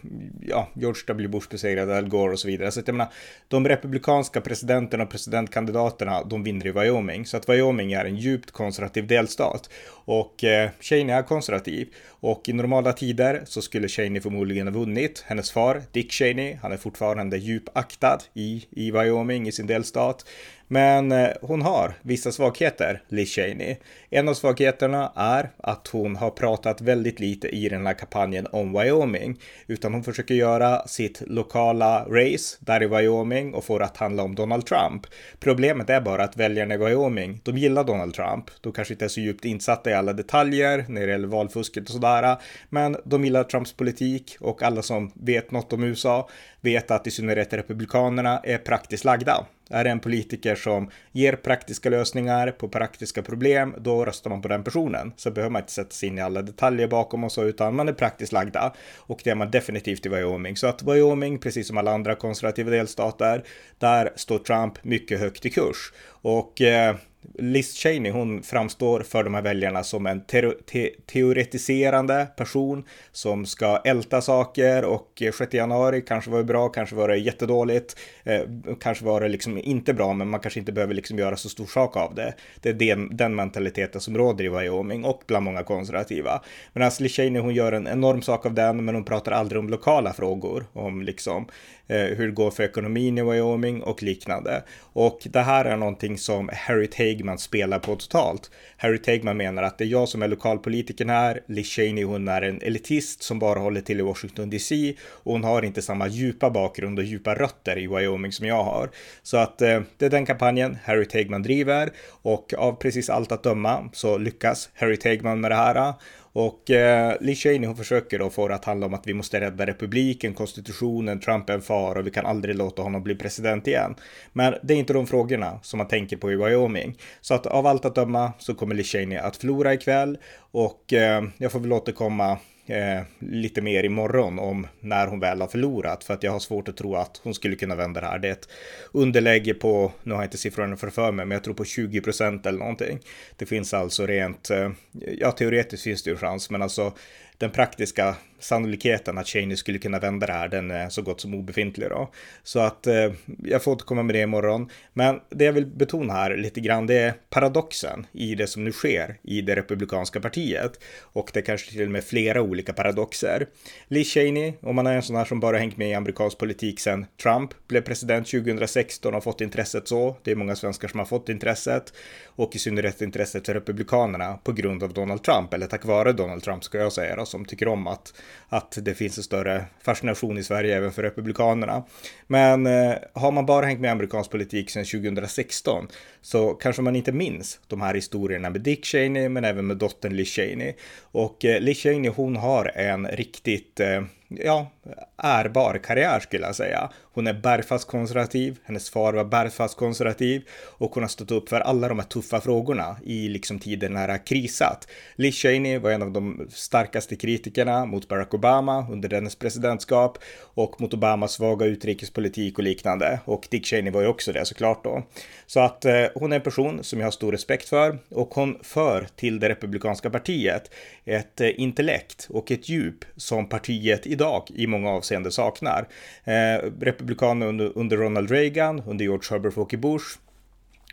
ja, 0.46 0.68
George 0.74 1.02
W. 1.06 1.28
Bush 1.28 1.48
besegrade 1.50 1.96
Al 1.96 2.08
Gore 2.08 2.32
och 2.32 2.38
så 2.38 2.48
vidare. 2.48 2.70
Så 2.70 2.80
att 2.80 2.88
jag 2.88 2.94
menar, 2.94 3.12
de 3.48 3.68
republikanska 3.68 4.40
presidenterna 4.40 5.04
och 5.04 5.10
presidentkandidaterna, 5.10 6.24
de 6.24 6.42
vinner 6.42 6.66
i 6.66 6.70
Wyoming. 6.70 7.26
Så 7.26 7.36
att 7.36 7.48
Wyoming 7.48 7.92
är 7.92 8.04
en 8.04 8.16
djupt 8.16 8.50
konservativ 8.50 9.06
delstat. 9.06 9.70
Och 10.04 10.44
eh, 10.44 10.70
Cheney 10.80 11.16
är 11.16 11.22
konservativ. 11.22 11.88
Och 12.20 12.48
i 12.48 12.52
normala 12.52 12.92
tider 12.92 13.42
så 13.44 13.62
skulle 13.62 13.88
Cheney 13.88 14.20
förmodligen 14.20 14.66
ha 14.66 14.74
vunnit. 14.74 15.24
Hennes 15.26 15.50
far, 15.50 15.82
Dick 15.92 16.12
Cheney, 16.12 16.54
han 16.62 16.72
är 16.72 16.76
fortfarande 16.76 17.36
djupaktad 17.36 18.18
i, 18.34 18.66
i 18.70 18.90
Wyoming, 18.90 19.48
i 19.48 19.52
sin 19.52 19.66
delstat. 19.66 20.24
Men 20.68 21.12
eh, 21.12 21.28
hon 21.42 21.62
har 21.62 21.94
vissa 22.02 22.32
svagheter, 22.32 23.02
Liz 23.08 23.34
Cheney. 23.34 23.76
En 24.10 24.28
av 24.28 24.34
svagheterna 24.34 25.12
är 25.16 25.50
att 25.56 25.88
hon 25.88 26.16
har 26.16 26.30
pratat 26.30 26.80
väldigt 26.80 27.20
lite 27.20 27.48
i 27.48 27.68
den 27.68 27.86
här 27.86 27.94
kampanjen 27.94 28.46
om 28.52 28.72
Wyoming, 28.72 29.40
utan 29.66 29.94
hon 29.94 30.04
försöker 30.04 30.34
göra 30.34 30.86
sitt 30.86 31.22
lokala 31.26 32.04
race 32.04 32.56
där 32.60 32.82
i 32.82 32.86
Wyoming 32.86 33.54
och 33.54 33.64
får 33.64 33.78
det 33.78 33.84
att 33.84 33.96
handla 33.96 34.22
om 34.22 34.34
Donald 34.34 34.66
Trump. 34.66 35.06
Problemet 35.40 35.90
är 35.90 36.00
bara 36.00 36.24
att 36.24 36.36
väljarna 36.36 36.74
i 36.74 36.78
Wyoming, 36.78 37.40
de 37.44 37.58
gillar 37.58 37.84
Donald 37.84 38.14
Trump. 38.14 38.44
De 38.60 38.72
kanske 38.72 38.94
inte 38.94 39.04
är 39.04 39.08
så 39.08 39.20
djupt 39.20 39.44
insatta 39.44 39.90
i 39.90 39.94
alla 39.94 40.12
detaljer 40.12 40.84
när 40.88 41.06
det 41.06 41.12
gäller 41.12 41.28
valfusket 41.28 41.84
och 41.84 41.90
sådär, 41.90 42.36
men 42.68 42.96
de 43.04 43.24
gillar 43.24 43.44
Trumps 43.44 43.72
politik 43.72 44.36
och 44.40 44.62
alla 44.62 44.82
som 44.82 45.12
vet 45.14 45.50
något 45.50 45.72
om 45.72 45.84
USA 45.84 46.28
vet 46.60 46.90
att 46.90 47.06
i 47.06 47.10
synnerhet 47.10 47.52
republikanerna 47.52 48.40
är 48.44 48.58
praktiskt 48.58 49.04
lagda. 49.04 49.46
Är 49.70 49.84
det 49.84 49.90
en 49.90 50.00
politiker 50.00 50.54
som 50.54 50.90
ger 51.12 51.32
praktiska 51.32 51.90
lösningar 51.90 52.50
på 52.50 52.68
praktiska 52.68 53.22
problem, 53.22 53.74
då 53.78 54.04
röstar 54.04 54.30
man 54.30 54.42
på 54.42 54.48
den 54.48 54.64
personen. 54.64 55.12
Så 55.16 55.30
behöver 55.30 55.50
man 55.50 55.62
inte 55.62 55.72
sätta 55.72 55.90
sig 55.90 56.08
in 56.08 56.18
i 56.18 56.20
alla 56.20 56.42
detaljer 56.42 56.88
bakom 56.88 57.24
och 57.24 57.32
så, 57.32 57.44
utan 57.44 57.74
man 57.74 57.88
är 57.88 57.92
praktiskt 57.92 58.32
lagda. 58.32 58.72
Och 58.96 59.20
det 59.24 59.30
är 59.30 59.34
man 59.34 59.50
definitivt 59.50 60.06
i 60.06 60.08
Wyoming. 60.08 60.56
Så 60.56 60.66
att 60.66 60.82
Wyoming, 60.82 61.38
precis 61.38 61.66
som 61.66 61.78
alla 61.78 61.92
andra 61.92 62.14
konservativa 62.14 62.70
delstater, 62.70 63.44
där 63.78 64.12
står 64.16 64.38
Trump 64.38 64.84
mycket 64.84 65.20
högt 65.20 65.46
i 65.46 65.50
kurs. 65.50 65.92
Och 66.08 66.60
eh, 66.60 66.96
Liz 67.34 67.74
Cheney, 67.74 68.12
hon 68.12 68.42
framstår 68.42 69.00
för 69.00 69.24
de 69.24 69.34
här 69.34 69.42
väljarna 69.42 69.82
som 69.82 70.06
en 70.06 70.20
te 70.20 70.50
te 70.50 70.90
teoretiserande 71.06 72.28
person 72.36 72.84
som 73.12 73.46
ska 73.46 73.76
älta 73.84 74.20
saker 74.20 74.84
och 74.84 75.22
eh, 75.22 75.32
6 75.32 75.54
januari 75.54 76.02
kanske 76.02 76.30
var 76.30 76.38
det 76.38 76.44
bra, 76.44 76.68
kanske 76.68 76.94
var 76.94 77.08
det 77.08 77.16
jättedåligt, 77.16 77.96
eh, 78.24 78.40
kanske 78.80 79.04
var 79.04 79.20
det 79.20 79.28
liksom 79.28 79.58
inte 79.58 79.94
bra, 79.94 80.12
men 80.12 80.28
man 80.28 80.40
kanske 80.40 80.60
inte 80.60 80.72
behöver 80.72 80.94
liksom 80.94 81.18
göra 81.18 81.36
så 81.36 81.48
stor 81.48 81.66
sak 81.66 81.96
av 81.96 82.14
det. 82.14 82.34
Det 82.60 82.68
är 82.68 82.74
den, 82.74 83.16
den 83.16 83.34
mentaliteten 83.34 84.00
som 84.00 84.16
råder 84.16 84.44
i 84.44 84.48
Wyoming 84.48 85.04
och 85.04 85.22
bland 85.26 85.44
många 85.44 85.62
konservativa. 85.62 86.42
Men 86.72 86.90
Liz 87.00 87.12
Cheney, 87.12 87.42
hon 87.42 87.54
gör 87.54 87.72
en 87.72 87.86
enorm 87.86 88.22
sak 88.22 88.46
av 88.46 88.54
den, 88.54 88.84
men 88.84 88.94
hon 88.94 89.04
pratar 89.04 89.32
aldrig 89.32 89.58
om 89.58 89.68
lokala 89.68 90.12
frågor, 90.12 90.64
om 90.72 91.02
liksom 91.02 91.46
Eh, 91.46 91.77
Eh, 91.90 92.16
hur 92.16 92.26
det 92.26 92.32
går 92.32 92.50
för 92.50 92.62
ekonomin 92.62 93.18
i 93.18 93.22
Wyoming 93.22 93.82
och 93.82 94.02
liknande. 94.02 94.62
Och 94.92 95.20
det 95.24 95.40
här 95.40 95.64
är 95.64 95.76
någonting 95.76 96.18
som 96.18 96.50
Harry 96.52 96.86
Tegman 96.86 97.38
spelar 97.38 97.78
på 97.78 97.96
totalt. 97.96 98.50
Harry 98.76 98.98
Tegman 98.98 99.36
menar 99.36 99.62
att 99.62 99.78
det 99.78 99.84
är 99.84 99.88
jag 99.88 100.08
som 100.08 100.22
är 100.22 100.28
lokalpolitikern 100.28 101.10
här, 101.10 101.40
Liz 101.46 101.68
Cheney 101.68 102.04
hon 102.04 102.28
är 102.28 102.42
en 102.42 102.62
elitist 102.62 103.22
som 103.22 103.38
bara 103.38 103.58
håller 103.58 103.80
till 103.80 104.00
i 104.00 104.02
Washington 104.02 104.50
DC 104.50 104.94
och 105.08 105.32
hon 105.32 105.44
har 105.44 105.62
inte 105.62 105.82
samma 105.82 106.08
djupa 106.08 106.50
bakgrund 106.50 106.98
och 106.98 107.04
djupa 107.04 107.34
rötter 107.34 107.78
i 107.78 107.86
Wyoming 107.86 108.32
som 108.32 108.46
jag 108.46 108.64
har. 108.64 108.90
Så 109.22 109.36
att 109.36 109.62
eh, 109.62 109.80
det 109.96 110.06
är 110.06 110.10
den 110.10 110.26
kampanjen 110.26 110.78
Harry 110.84 111.04
Tegman 111.04 111.42
driver 111.42 111.90
och 112.22 112.54
av 112.54 112.72
precis 112.72 113.10
allt 113.10 113.32
att 113.32 113.42
döma 113.42 113.88
så 113.92 114.18
lyckas 114.18 114.70
Harry 114.74 114.96
Tegman 114.96 115.40
med 115.40 115.50
det 115.50 115.54
här 115.54 115.94
och 116.32 116.70
eh, 116.70 117.16
Lee 117.20 117.34
Cheney 117.34 117.66
hon 117.66 117.76
försöker 117.76 118.18
då 118.18 118.30
få 118.30 118.48
det 118.48 118.54
att 118.54 118.64
handla 118.64 118.86
om 118.86 118.94
att 118.94 119.06
vi 119.06 119.14
måste 119.14 119.40
rädda 119.40 119.66
republiken, 119.66 120.34
konstitutionen, 120.34 121.20
Trump 121.20 121.50
är 121.50 121.54
en 121.54 121.62
fara 121.62 121.98
och 121.98 122.06
vi 122.06 122.10
kan 122.10 122.26
aldrig 122.26 122.56
låta 122.56 122.82
honom 122.82 123.02
bli 123.02 123.14
president 123.14 123.66
igen. 123.66 123.94
Men 124.32 124.54
det 124.62 124.74
är 124.74 124.78
inte 124.78 124.92
de 124.92 125.06
frågorna 125.06 125.58
som 125.62 125.78
man 125.78 125.88
tänker 125.88 126.16
på 126.16 126.32
i 126.32 126.36
Wyoming. 126.36 126.98
Så 127.20 127.34
att 127.34 127.46
av 127.46 127.66
allt 127.66 127.84
att 127.84 127.94
döma 127.94 128.32
så 128.38 128.54
kommer 128.54 128.74
Lee 128.74 128.84
Cheney 128.84 129.18
att 129.18 129.36
förlora 129.36 129.74
ikväll 129.74 130.18
och 130.38 130.92
eh, 130.92 131.24
jag 131.38 131.52
får 131.52 131.60
väl 131.60 131.72
återkomma 131.72 132.38
eh, 132.68 133.02
lite 133.18 133.62
mer 133.62 133.84
imorgon 133.84 134.38
om 134.38 134.66
när 134.80 135.06
hon 135.06 135.20
väl 135.20 135.40
har 135.40 135.48
förlorat 135.48 136.04
för 136.04 136.14
att 136.14 136.22
jag 136.22 136.32
har 136.32 136.38
svårt 136.38 136.68
att 136.68 136.76
tro 136.76 136.94
att 136.94 137.20
hon 137.24 137.34
skulle 137.34 137.56
kunna 137.56 137.74
vända 137.74 138.00
det 138.00 138.06
här. 138.06 138.18
Det 138.18 138.28
är 138.28 138.32
ett 138.32 138.48
underläge 138.92 139.54
på, 139.54 139.92
nu 140.02 140.14
har 140.14 140.20
jag 140.20 140.26
inte 140.26 140.38
siffrorna 140.38 140.76
för 140.76 141.12
mig, 141.12 141.26
men 141.26 141.34
jag 141.34 141.44
tror 141.44 141.54
på 141.54 141.64
20 141.64 142.00
procent 142.00 142.46
eller 142.46 142.58
någonting. 142.58 142.98
Det 143.36 143.46
finns 143.46 143.74
alltså 143.74 144.06
rent, 144.06 144.50
eh, 144.50 144.70
ja 145.18 145.32
teoretiskt 145.32 145.82
finns 145.82 146.02
det 146.02 146.10
ju 146.10 146.16
chans, 146.16 146.50
men 146.50 146.62
alltså 146.62 146.92
den 147.38 147.50
praktiska 147.50 148.16
sannolikheten 148.38 149.18
att 149.18 149.26
Cheney 149.26 149.56
skulle 149.56 149.78
kunna 149.78 149.98
vända 149.98 150.26
det 150.26 150.32
här, 150.32 150.48
den 150.48 150.70
är 150.70 150.88
så 150.88 151.02
gott 151.02 151.20
som 151.20 151.34
obefintlig 151.34 151.88
då. 151.90 152.10
Så 152.42 152.60
att 152.60 152.86
eh, 152.86 153.12
jag 153.44 153.62
får 153.62 153.72
återkomma 153.72 154.02
med 154.02 154.14
det 154.14 154.20
imorgon. 154.20 154.70
Men 154.92 155.20
det 155.30 155.44
jag 155.44 155.52
vill 155.52 155.66
betona 155.66 156.12
här 156.12 156.36
lite 156.36 156.60
grann, 156.60 156.86
det 156.86 156.98
är 156.98 157.14
paradoxen 157.30 158.06
i 158.12 158.34
det 158.34 158.46
som 158.46 158.64
nu 158.64 158.72
sker 158.72 159.16
i 159.22 159.40
det 159.40 159.56
republikanska 159.56 160.20
partiet. 160.20 160.80
Och 161.00 161.30
det 161.34 161.42
kanske 161.42 161.70
till 161.70 161.82
och 161.82 161.90
med 161.90 162.04
flera 162.04 162.42
olika 162.42 162.72
paradoxer. 162.72 163.46
Lee 163.88 164.04
Cheney, 164.04 164.52
om 164.60 164.76
man 164.76 164.86
är 164.86 164.94
en 164.94 165.02
sån 165.02 165.16
här 165.16 165.24
som 165.24 165.40
bara 165.40 165.58
hängt 165.58 165.76
med 165.76 165.90
i 165.90 165.94
amerikansk 165.94 166.38
politik 166.38 166.80
sedan 166.80 167.06
Trump 167.22 167.50
blev 167.68 167.80
president 167.80 168.26
2016 168.26 169.14
och 169.14 169.24
fått 169.24 169.40
intresset 169.40 169.88
så. 169.88 170.16
Det 170.22 170.30
är 170.30 170.36
många 170.36 170.56
svenskar 170.56 170.88
som 170.88 170.98
har 170.98 171.06
fått 171.06 171.28
intresset 171.28 171.92
och 172.26 172.56
i 172.56 172.58
synnerhet 172.58 173.02
intresset 173.02 173.46
för 173.46 173.54
republikanerna 173.54 174.38
på 174.44 174.52
grund 174.52 174.82
av 174.82 174.92
Donald 174.92 175.22
Trump, 175.22 175.54
eller 175.54 175.66
tack 175.66 175.84
vare 175.84 176.12
Donald 176.12 176.42
Trump 176.42 176.64
ska 176.64 176.78
jag 176.78 176.92
säga 176.92 177.16
då, 177.16 177.26
som 177.28 177.44
tycker 177.44 177.68
om 177.68 177.86
att 177.86 178.12
att 178.48 178.78
det 178.82 178.94
finns 178.94 179.18
en 179.18 179.24
större 179.24 179.64
fascination 179.82 180.38
i 180.38 180.42
Sverige 180.42 180.76
även 180.76 180.92
för 180.92 181.02
republikanerna. 181.02 181.84
Men 182.26 182.66
eh, 182.66 182.94
har 183.12 183.32
man 183.32 183.46
bara 183.46 183.66
hängt 183.66 183.80
med 183.80 183.92
amerikansk 183.92 184.30
politik 184.30 184.70
sedan 184.70 184.84
2016 184.84 185.88
så 186.20 186.54
kanske 186.54 186.82
man 186.82 186.96
inte 186.96 187.12
minns 187.12 187.60
de 187.66 187.80
här 187.80 187.94
historierna 187.94 188.50
med 188.50 188.60
Dick 188.60 188.84
Cheney 188.84 189.28
men 189.28 189.44
även 189.44 189.66
med 189.66 189.76
dottern 189.76 190.16
Liz 190.16 190.28
Cheney. 190.28 190.74
Och 191.02 191.44
eh, 191.44 191.60
Liz 191.60 191.78
Cheney 191.78 192.10
hon 192.10 192.36
har 192.36 192.72
en 192.74 193.06
riktigt 193.06 193.80
eh, 193.80 194.02
ja, 194.28 194.70
ärbar 195.16 195.78
karriär 195.78 196.20
skulle 196.20 196.46
jag 196.46 196.56
säga. 196.56 196.90
Hon 197.18 197.26
är 197.26 197.32
bergfast 197.32 197.88
konservativ, 197.88 198.58
hennes 198.64 198.90
far 198.90 199.12
var 199.12 199.24
bergfast 199.24 199.76
konservativ 199.76 200.42
och 200.64 200.94
hon 200.94 201.02
har 201.02 201.08
stått 201.08 201.30
upp 201.30 201.48
för 201.48 201.60
alla 201.60 201.88
de 201.88 201.98
här 201.98 202.06
tuffa 202.06 202.40
frågorna 202.40 202.96
i 203.04 203.28
liksom 203.28 203.58
tiden 203.58 203.92
när 203.92 204.06
det 204.06 204.12
har 204.12 204.26
krisat. 204.26 204.88
Liz 205.16 205.34
Cheney 205.34 205.78
var 205.78 205.90
en 205.90 206.02
av 206.02 206.10
de 206.10 206.48
starkaste 206.50 207.16
kritikerna 207.16 207.86
mot 207.86 208.08
Barack 208.08 208.34
Obama 208.34 208.86
under 208.90 209.08
dennes 209.08 209.36
presidentskap 209.36 210.18
och 210.40 210.80
mot 210.80 210.94
Obamas 210.94 211.32
svaga 211.32 211.66
utrikespolitik 211.66 212.58
och 212.58 212.64
liknande. 212.64 213.20
Och 213.24 213.48
Dick 213.50 213.66
Cheney 213.66 213.92
var 213.92 214.00
ju 214.00 214.06
också 214.06 214.32
det 214.32 214.44
såklart 214.44 214.84
då. 214.84 215.02
Så 215.46 215.60
att 215.60 215.84
eh, 215.84 216.04
hon 216.14 216.32
är 216.32 216.36
en 216.36 216.42
person 216.42 216.84
som 216.84 216.98
jag 216.98 217.06
har 217.06 217.10
stor 217.10 217.32
respekt 217.32 217.68
för 217.68 217.98
och 218.08 218.34
hon 218.34 218.58
för 218.62 219.06
till 219.16 219.40
det 219.40 219.48
republikanska 219.48 220.10
partiet 220.10 220.70
ett 221.04 221.40
eh, 221.40 221.60
intellekt 221.60 222.26
och 222.30 222.50
ett 222.50 222.68
djup 222.68 223.04
som 223.16 223.48
partiet 223.48 224.06
idag 224.18 224.50
i 224.54 224.66
många 224.66 224.90
avseenden 224.90 225.32
saknar. 225.32 225.88
Eh, 226.24 226.70
Republikaner 226.80 227.46
under, 227.46 227.72
under 227.78 227.96
Ronald 227.96 228.30
Reagan, 228.30 228.82
under 228.86 229.04
George 229.04 229.26
Herbert 229.30 229.56
Walker 229.56 229.76
Bush, 229.76 230.18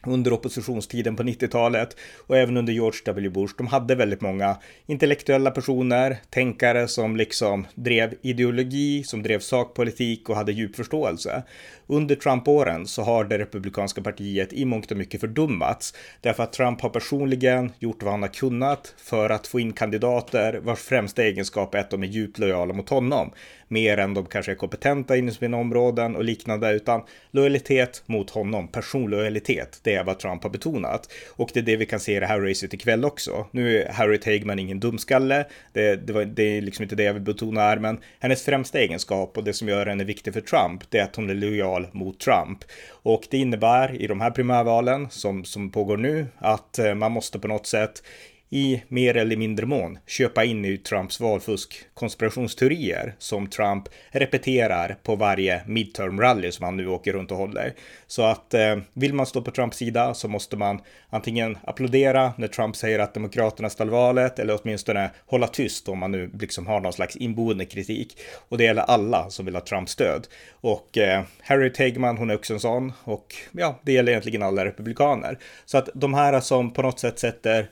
under 0.07 0.33
oppositionstiden 0.33 1.15
på 1.15 1.23
90-talet 1.23 1.97
och 2.27 2.37
även 2.37 2.57
under 2.57 2.73
George 2.73 2.99
W. 3.05 3.29
Bush. 3.29 3.53
De 3.57 3.67
hade 3.67 3.95
väldigt 3.95 4.21
många 4.21 4.57
intellektuella 4.85 5.51
personer, 5.51 6.17
tänkare 6.29 6.87
som 6.87 7.15
liksom 7.15 7.67
drev 7.75 8.13
ideologi, 8.21 9.03
som 9.03 9.23
drev 9.23 9.39
sakpolitik 9.39 10.29
och 10.29 10.35
hade 10.35 10.51
djup 10.51 10.75
förståelse. 10.75 11.43
Under 11.87 12.15
Trump-åren 12.15 12.87
så 12.87 13.01
har 13.01 13.23
det 13.23 13.37
republikanska 13.37 14.01
partiet 14.01 14.53
i 14.53 14.65
mångt 14.65 14.91
och 14.91 14.97
mycket 14.97 15.21
fördummats 15.21 15.93
därför 16.21 16.43
att 16.43 16.53
Trump 16.53 16.81
har 16.81 16.89
personligen 16.89 17.71
gjort 17.79 18.03
vad 18.03 18.11
han 18.11 18.21
har 18.21 18.29
kunnat 18.29 18.93
för 18.97 19.29
att 19.29 19.47
få 19.47 19.59
in 19.59 19.73
kandidater 19.73 20.59
vars 20.63 20.79
främsta 20.79 21.23
egenskap 21.23 21.75
är 21.75 21.79
att 21.79 21.89
de 21.89 22.03
är 22.03 22.07
djupt 22.07 22.39
lojala 22.39 22.73
mot 22.73 22.89
honom 22.89 23.31
mer 23.67 23.97
än 23.97 24.13
de 24.13 24.25
kanske 24.25 24.51
är 24.51 24.55
kompetenta 24.55 25.17
inom 25.17 25.33
sina 25.33 25.57
områden 25.57 26.15
och 26.15 26.23
liknande, 26.23 26.71
utan 26.71 27.01
lojalitet 27.31 28.03
mot 28.05 28.29
honom, 28.29 28.67
personlojalitet, 28.67 29.79
det 29.83 29.93
är 29.93 30.03
vad 30.03 30.19
Trump 30.19 30.43
har 30.43 30.49
betonat. 30.49 31.09
Och 31.35 31.49
det 31.53 31.59
är 31.59 31.63
det 31.63 31.75
vi 31.75 31.85
kan 31.85 31.99
se 31.99 32.15
i 32.15 32.19
det 32.19 32.25
här 32.25 32.39
racet 32.39 32.73
ikväll 32.73 33.05
också. 33.05 33.47
Nu 33.51 33.81
är 33.81 33.89
Harry 33.89 34.19
Tegman 34.19 34.59
ingen 34.59 34.79
dumskalle, 34.79 35.45
det, 35.73 35.95
det, 35.95 36.13
var, 36.13 36.25
det 36.25 36.57
är 36.57 36.61
liksom 36.61 36.83
inte 36.83 36.95
det 36.95 37.03
jag 37.03 37.13
vill 37.13 37.23
betona 37.23 37.61
här, 37.61 37.77
men 37.77 37.97
hennes 38.19 38.43
främsta 38.43 38.79
egenskap 38.79 39.37
och 39.37 39.43
det 39.43 39.53
som 39.53 39.67
gör 39.67 39.85
henne 39.85 40.03
viktig 40.03 40.33
för 40.33 40.41
Trump, 40.41 40.83
det 40.89 40.99
är 40.99 41.03
att 41.03 41.15
hon 41.15 41.29
är 41.29 41.33
lojal 41.33 41.87
mot 41.91 42.19
Trump. 42.19 42.59
Och 42.89 43.27
det 43.29 43.37
innebär 43.37 44.01
i 44.01 44.07
de 44.07 44.21
här 44.21 44.31
primärvalen 44.31 45.09
som, 45.09 45.45
som 45.45 45.71
pågår 45.71 45.97
nu 45.97 46.27
att 46.37 46.79
eh, 46.79 46.95
man 46.95 47.11
måste 47.11 47.39
på 47.39 47.47
något 47.47 47.67
sätt 47.67 48.03
i 48.49 48.83
mer 48.87 49.17
eller 49.17 49.35
mindre 49.35 49.65
mån 49.65 49.97
köpa 50.07 50.43
in 50.43 50.65
i 50.65 50.77
Trumps 50.77 51.19
valfusk 51.19 51.85
konspirationsteorier 51.93 53.15
som 53.17 53.47
Trump 53.47 53.89
repeterar 54.09 54.97
på 55.03 55.15
varje 55.15 55.61
midterm 55.67 56.21
rally 56.21 56.51
som 56.51 56.65
han 56.65 56.77
nu 56.77 56.87
åker 56.87 57.13
runt 57.13 57.31
och 57.31 57.37
håller. 57.37 57.73
Så 58.07 58.23
att 58.23 58.53
eh, 58.53 58.77
vill 58.93 59.13
man 59.13 59.25
stå 59.25 59.41
på 59.41 59.51
Trumps 59.51 59.77
sida 59.77 60.13
så 60.13 60.27
måste 60.27 60.57
man 60.57 60.81
antingen 61.09 61.57
applådera 61.63 62.33
när 62.37 62.47
Trump 62.47 62.75
säger 62.75 62.99
att 62.99 63.13
demokraterna 63.13 63.69
stal 63.69 63.89
valet 63.89 64.39
eller 64.39 64.59
åtminstone 64.61 65.09
hålla 65.25 65.47
tyst 65.47 65.89
om 65.89 65.99
man 65.99 66.11
nu 66.11 66.31
liksom 66.39 66.67
har 66.67 66.79
någon 66.79 66.93
slags 66.93 67.15
inboende 67.15 67.65
kritik. 67.65 68.17
Och 68.49 68.57
det 68.57 68.63
gäller 68.63 68.81
alla 68.81 69.29
som 69.29 69.45
vill 69.45 69.55
ha 69.55 69.61
Trumps 69.61 69.91
stöd. 69.91 70.27
Och 70.51 70.97
eh, 70.97 71.23
Harry 71.41 71.73
Tegman, 71.73 72.17
hon 72.17 72.29
är 72.29 72.35
också 72.35 72.53
en 72.53 72.59
sån 72.59 72.93
och 73.03 73.35
ja, 73.51 73.79
det 73.83 73.91
gäller 73.91 74.11
egentligen 74.11 74.43
alla 74.43 74.65
republikaner. 74.65 75.39
Så 75.65 75.77
att 75.77 75.89
de 75.93 76.13
här 76.13 76.39
som 76.39 76.73
på 76.73 76.81
något 76.81 76.99
sätt 76.99 77.19
sätter 77.19 77.69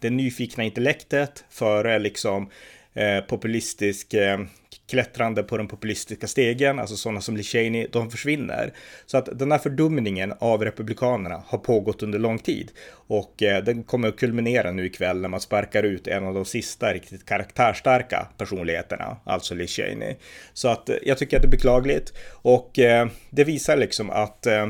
det 0.00 0.10
nyfikna 0.24 0.64
intellektet 0.64 1.44
före 1.50 1.98
liksom 1.98 2.50
eh, 2.94 3.20
populistisk 3.20 4.14
eh, 4.14 4.38
klättrande 4.86 5.42
på 5.42 5.56
den 5.56 5.68
populistiska 5.68 6.26
stegen, 6.26 6.78
alltså 6.78 6.96
sådana 6.96 7.20
som 7.20 7.36
Lee 7.36 7.44
Cheney, 7.44 7.86
de 7.92 8.10
försvinner. 8.10 8.72
Så 9.06 9.18
att 9.18 9.38
den 9.38 9.52
här 9.52 9.58
fördumningen 9.58 10.34
av 10.38 10.64
republikanerna 10.64 11.42
har 11.46 11.58
pågått 11.58 12.02
under 12.02 12.18
lång 12.18 12.38
tid 12.38 12.70
och 13.06 13.42
eh, 13.42 13.64
den 13.64 13.82
kommer 13.82 14.08
att 14.08 14.16
kulminera 14.16 14.72
nu 14.72 14.86
ikväll 14.86 15.20
när 15.20 15.28
man 15.28 15.40
sparkar 15.40 15.82
ut 15.82 16.06
en 16.06 16.24
av 16.24 16.34
de 16.34 16.44
sista 16.44 16.92
riktigt 16.92 17.26
karaktärstarka 17.26 18.28
personligheterna, 18.38 19.16
alltså 19.24 19.54
Lee 19.54 19.66
Cheney. 19.66 20.16
Så 20.52 20.68
att 20.68 20.88
eh, 20.88 20.96
jag 21.02 21.18
tycker 21.18 21.36
att 21.36 21.42
det 21.42 21.48
är 21.48 21.50
beklagligt 21.50 22.12
och 22.32 22.78
eh, 22.78 23.08
det 23.30 23.44
visar 23.44 23.76
liksom 23.76 24.10
att 24.10 24.46
eh, 24.46 24.66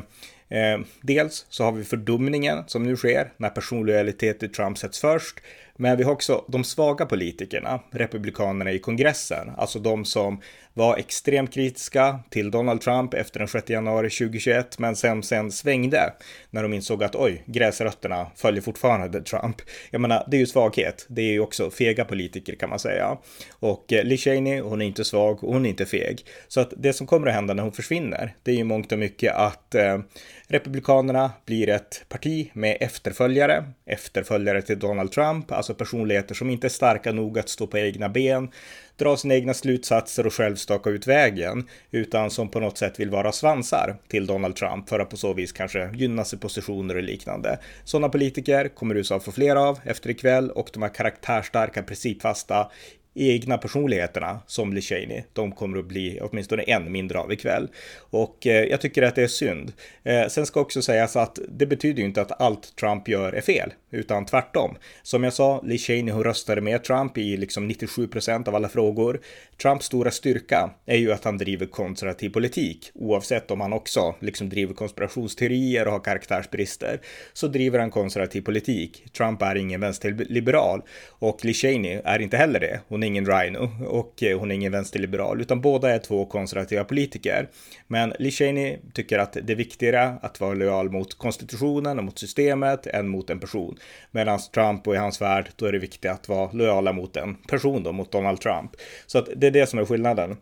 Eh, 0.54 0.80
dels 1.00 1.46
så 1.48 1.64
har 1.64 1.72
vi 1.72 1.84
fördumningen 1.84 2.64
som 2.66 2.82
nu 2.82 2.96
sker 2.96 3.32
när 3.36 3.48
personlojalitet 3.48 4.42
i 4.42 4.48
Trump 4.48 4.78
sätts 4.78 5.00
först. 5.00 5.40
Men 5.76 5.96
vi 5.96 6.04
har 6.04 6.12
också 6.12 6.44
de 6.48 6.64
svaga 6.64 7.06
politikerna, 7.06 7.80
republikanerna 7.90 8.72
i 8.72 8.78
kongressen, 8.78 9.50
alltså 9.56 9.78
de 9.78 10.04
som 10.04 10.40
var 10.74 10.96
extremt 10.96 11.54
kritiska 11.54 12.18
till 12.30 12.50
Donald 12.50 12.80
Trump 12.80 13.14
efter 13.14 13.38
den 13.38 13.48
6 13.48 13.70
januari 13.70 14.10
2021, 14.10 14.78
men 14.78 14.96
sen, 14.96 15.22
sen 15.22 15.52
svängde 15.52 16.12
när 16.50 16.62
de 16.62 16.72
insåg 16.72 17.04
att 17.04 17.14
oj, 17.14 17.42
gräsrötterna 17.46 18.26
följer 18.36 18.62
fortfarande 18.62 19.22
Trump. 19.22 19.56
Jag 19.90 20.00
menar, 20.00 20.24
det 20.30 20.36
är 20.36 20.38
ju 20.38 20.46
svaghet. 20.46 21.06
Det 21.08 21.22
är 21.22 21.32
ju 21.32 21.40
också 21.40 21.70
fega 21.70 22.04
politiker 22.04 22.54
kan 22.54 22.70
man 22.70 22.78
säga. 22.78 23.18
Och 23.52 23.92
eh, 23.92 24.04
Liz 24.04 24.24
Cheney, 24.24 24.60
hon 24.60 24.82
är 24.82 24.86
inte 24.86 25.04
svag 25.04 25.44
och 25.44 25.52
hon 25.52 25.66
är 25.66 25.70
inte 25.70 25.86
feg. 25.86 26.26
Så 26.48 26.60
att 26.60 26.72
det 26.76 26.92
som 26.92 27.06
kommer 27.06 27.26
att 27.26 27.34
hända 27.34 27.54
när 27.54 27.62
hon 27.62 27.72
försvinner, 27.72 28.34
det 28.42 28.50
är 28.50 28.56
ju 28.56 28.64
mångt 28.64 28.92
och 28.92 28.98
mycket 28.98 29.34
att 29.34 29.74
eh, 29.74 29.98
Republikanerna 30.48 31.32
blir 31.46 31.68
ett 31.68 32.04
parti 32.08 32.50
med 32.52 32.76
efterföljare, 32.80 33.64
efterföljare 33.86 34.62
till 34.62 34.78
Donald 34.78 35.12
Trump, 35.12 35.52
alltså 35.52 35.74
personligheter 35.74 36.34
som 36.34 36.50
inte 36.50 36.66
är 36.66 36.68
starka 36.68 37.12
nog 37.12 37.38
att 37.38 37.48
stå 37.48 37.66
på 37.66 37.78
egna 37.78 38.08
ben, 38.08 38.50
dra 38.96 39.16
sina 39.16 39.34
egna 39.34 39.54
slutsatser 39.54 40.26
och 40.26 40.34
själv 40.34 40.56
staka 40.56 40.90
ut 40.90 41.06
vägen, 41.06 41.68
utan 41.90 42.30
som 42.30 42.48
på 42.48 42.60
något 42.60 42.78
sätt 42.78 43.00
vill 43.00 43.10
vara 43.10 43.32
svansar 43.32 43.96
till 44.08 44.26
Donald 44.26 44.56
Trump 44.56 44.88
för 44.88 45.00
att 45.00 45.10
på 45.10 45.16
så 45.16 45.34
vis 45.34 45.52
kanske 45.52 45.90
gynna 45.94 46.24
sig 46.24 46.38
positioner 46.38 46.96
och 46.96 47.02
liknande. 47.02 47.58
Sådana 47.84 48.08
politiker 48.08 48.68
kommer 48.68 48.94
USA 48.94 49.20
få 49.20 49.32
fler 49.32 49.56
av 49.56 49.80
efter 49.84 50.10
ikväll 50.10 50.50
och 50.50 50.70
de 50.72 50.82
här 50.82 50.94
karaktärstarka, 50.94 51.82
principfasta 51.82 52.70
egna 53.14 53.58
personligheterna 53.58 54.40
som 54.46 54.72
Lishani. 54.72 55.24
De 55.32 55.52
kommer 55.52 55.78
att 55.78 55.84
bli 55.84 56.20
åtminstone 56.22 56.62
en 56.62 56.92
mindre 56.92 57.18
av 57.18 57.32
ikväll. 57.32 57.68
Och 58.10 58.46
eh, 58.46 58.64
jag 58.64 58.80
tycker 58.80 59.02
att 59.02 59.14
det 59.14 59.22
är 59.22 59.28
synd. 59.28 59.72
Eh, 60.02 60.28
sen 60.28 60.46
ska 60.46 60.60
också 60.60 60.82
sägas 60.82 61.16
att 61.16 61.38
det 61.48 61.66
betyder 61.66 61.98
ju 62.00 62.04
inte 62.04 62.22
att 62.22 62.40
allt 62.40 62.76
Trump 62.76 63.08
gör 63.08 63.32
är 63.32 63.40
fel, 63.40 63.72
utan 63.90 64.26
tvärtom. 64.26 64.76
Som 65.02 65.24
jag 65.24 65.32
sa, 65.32 65.60
Lishani 65.64 66.10
hon 66.10 66.24
röstade 66.24 66.60
med 66.60 66.84
Trump 66.84 67.18
i 67.18 67.36
liksom 67.36 67.68
97 67.68 68.08
procent 68.08 68.48
av 68.48 68.54
alla 68.54 68.68
frågor. 68.68 69.20
Trumps 69.62 69.86
stora 69.86 70.10
styrka 70.10 70.70
är 70.86 70.96
ju 70.96 71.12
att 71.12 71.24
han 71.24 71.38
driver 71.38 71.66
konservativ 71.66 72.30
politik, 72.30 72.90
oavsett 72.94 73.50
om 73.50 73.60
han 73.60 73.72
också 73.72 74.14
liksom 74.20 74.48
driver 74.48 74.74
konspirationsteorier 74.74 75.86
och 75.86 75.92
har 75.92 76.00
karaktärsbrister, 76.00 77.00
så 77.32 77.46
driver 77.46 77.78
han 77.78 77.90
konservativ 77.90 78.40
politik. 78.42 79.04
Trump 79.16 79.42
är 79.42 79.54
ingen 79.54 79.80
vänsterliberal 79.80 80.82
och 81.08 81.44
Lishani 81.44 82.00
är 82.04 82.22
inte 82.22 82.36
heller 82.36 82.60
det. 82.60 82.80
Hon 82.88 83.02
är 83.04 83.08
ingen 83.08 83.26
rhino 83.26 83.70
och 83.86 84.22
eh, 84.22 84.38
hon 84.38 84.50
är 84.50 84.54
ingen 84.54 84.72
vänsterliberal, 84.72 85.40
utan 85.40 85.60
båda 85.60 85.94
är 85.94 85.98
två 85.98 86.26
konservativa 86.26 86.84
politiker. 86.84 87.48
Men 87.86 88.12
Lee 88.18 88.30
Cheney 88.30 88.78
tycker 88.94 89.18
att 89.18 89.36
det 89.42 89.52
är 89.52 89.56
viktigare 89.56 90.14
att 90.22 90.40
vara 90.40 90.54
lojal 90.54 90.90
mot 90.90 91.18
konstitutionen 91.18 91.98
och 91.98 92.04
mot 92.04 92.18
systemet 92.18 92.86
än 92.86 93.08
mot 93.08 93.30
en 93.30 93.40
person. 93.40 93.76
Medan 94.10 94.38
Trump 94.54 94.88
och 94.88 94.94
i 94.94 94.98
hans 94.98 95.20
värld, 95.20 95.48
då 95.56 95.66
är 95.66 95.72
det 95.72 95.78
viktigt 95.78 96.10
att 96.10 96.28
vara 96.28 96.52
lojala 96.52 96.92
mot 96.92 97.16
en 97.16 97.34
person 97.34 97.82
då, 97.82 97.92
mot 97.92 98.12
Donald 98.12 98.40
Trump. 98.40 98.70
Så 99.06 99.18
att 99.18 99.28
det 99.36 99.46
är 99.46 99.50
det 99.50 99.66
som 99.66 99.78
är 99.78 99.84
skillnaden. 99.84 100.36